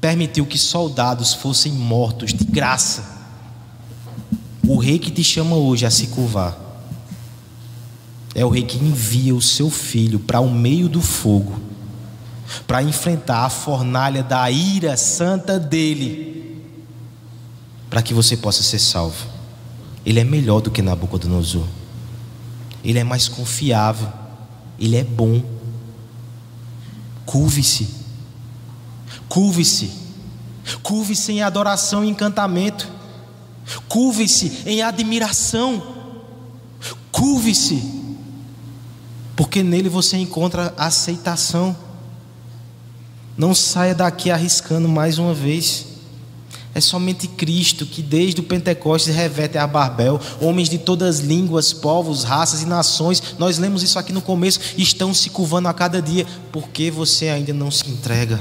[0.00, 3.16] permitiu que soldados fossem mortos de graça.
[4.66, 6.66] O rei que te chama hoje a se curvar
[8.34, 11.58] é o rei que envia o seu filho para o meio do fogo,
[12.66, 16.62] para enfrentar a fornalha da ira santa dele,
[17.90, 19.26] para que você possa ser salvo.
[20.04, 21.66] Ele é melhor do que Nabucodonosor,
[22.84, 24.08] ele é mais confiável,
[24.78, 25.42] ele é bom.
[27.24, 28.06] Curve-se
[29.28, 29.90] Curve-se.
[30.82, 32.88] Curve-se em adoração e encantamento.
[33.88, 35.82] Curve-se em admiração.
[37.12, 37.82] Curve-se.
[39.34, 41.76] Porque nele você encontra aceitação.
[43.36, 45.86] Não saia daqui arriscando mais uma vez.
[46.74, 51.72] É somente Cristo que desde o Pentecostes revete a Barbel, homens de todas as línguas,
[51.72, 53.22] povos, raças e nações.
[53.38, 57.52] Nós lemos isso aqui no começo, estão se curvando a cada dia, porque você ainda
[57.54, 58.38] não se entrega.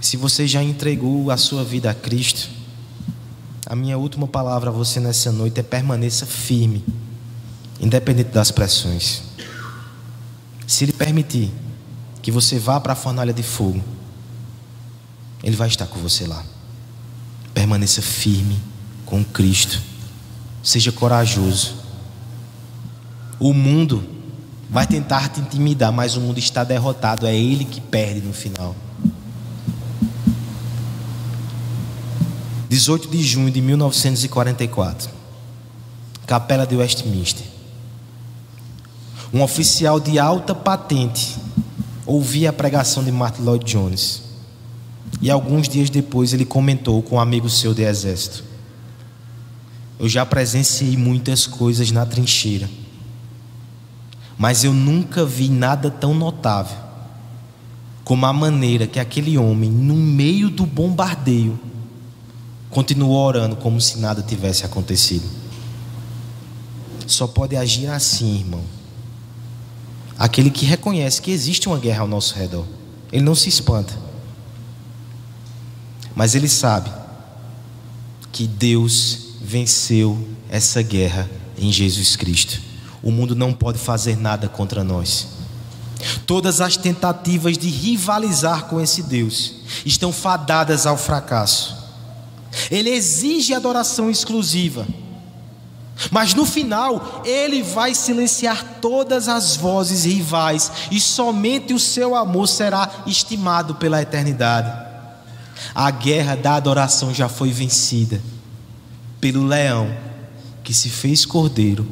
[0.00, 2.48] Se você já entregou a sua vida a Cristo,
[3.66, 6.84] a minha última palavra a você nessa noite é permaneça firme,
[7.80, 9.22] independente das pressões.
[10.70, 11.52] Se Ele permitir
[12.22, 13.82] que você vá para a fornalha de fogo,
[15.42, 16.44] Ele vai estar com você lá.
[17.52, 18.56] Permaneça firme
[19.04, 19.82] com Cristo.
[20.62, 21.74] Seja corajoso.
[23.40, 24.08] O mundo
[24.70, 27.26] vai tentar te intimidar, mas o mundo está derrotado.
[27.26, 28.76] É Ele que perde no final.
[32.68, 35.10] 18 de junho de 1944,
[36.28, 37.59] Capela de Westminster.
[39.32, 41.36] Um oficial de alta patente
[42.04, 44.22] ouvia a pregação de Martin Lloyd Jones.
[45.20, 48.44] E alguns dias depois ele comentou com um amigo seu de exército:
[49.98, 52.68] Eu já presenciei muitas coisas na trincheira,
[54.36, 56.90] mas eu nunca vi nada tão notável
[58.02, 61.56] como a maneira que aquele homem, no meio do bombardeio,
[62.68, 65.28] continuou orando como se nada tivesse acontecido.
[67.06, 68.79] Só pode agir assim, irmão.
[70.20, 72.66] Aquele que reconhece que existe uma guerra ao nosso redor.
[73.10, 73.98] Ele não se espanta.
[76.14, 76.90] Mas ele sabe
[78.30, 82.60] que Deus venceu essa guerra em Jesus Cristo.
[83.02, 85.28] O mundo não pode fazer nada contra nós.
[86.26, 89.54] Todas as tentativas de rivalizar com esse Deus
[89.86, 91.74] estão fadadas ao fracasso.
[92.70, 94.86] Ele exige adoração exclusiva.
[96.10, 102.46] Mas no final, ele vai silenciar todas as vozes rivais e somente o seu amor
[102.46, 104.72] será estimado pela eternidade.
[105.74, 108.20] A guerra da adoração já foi vencida
[109.20, 109.94] pelo leão
[110.64, 111.86] que se fez cordeiro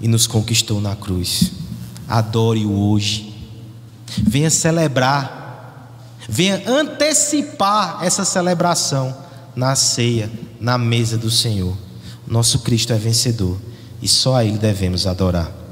[0.00, 1.52] e nos conquistou na cruz.
[2.08, 3.32] Adore-o hoje.
[4.18, 5.90] Venha celebrar,
[6.28, 9.16] venha antecipar essa celebração
[9.56, 10.30] na ceia,
[10.60, 11.76] na mesa do Senhor.
[12.26, 13.58] Nosso Cristo é vencedor
[14.00, 15.63] e só a Ele devemos adorar.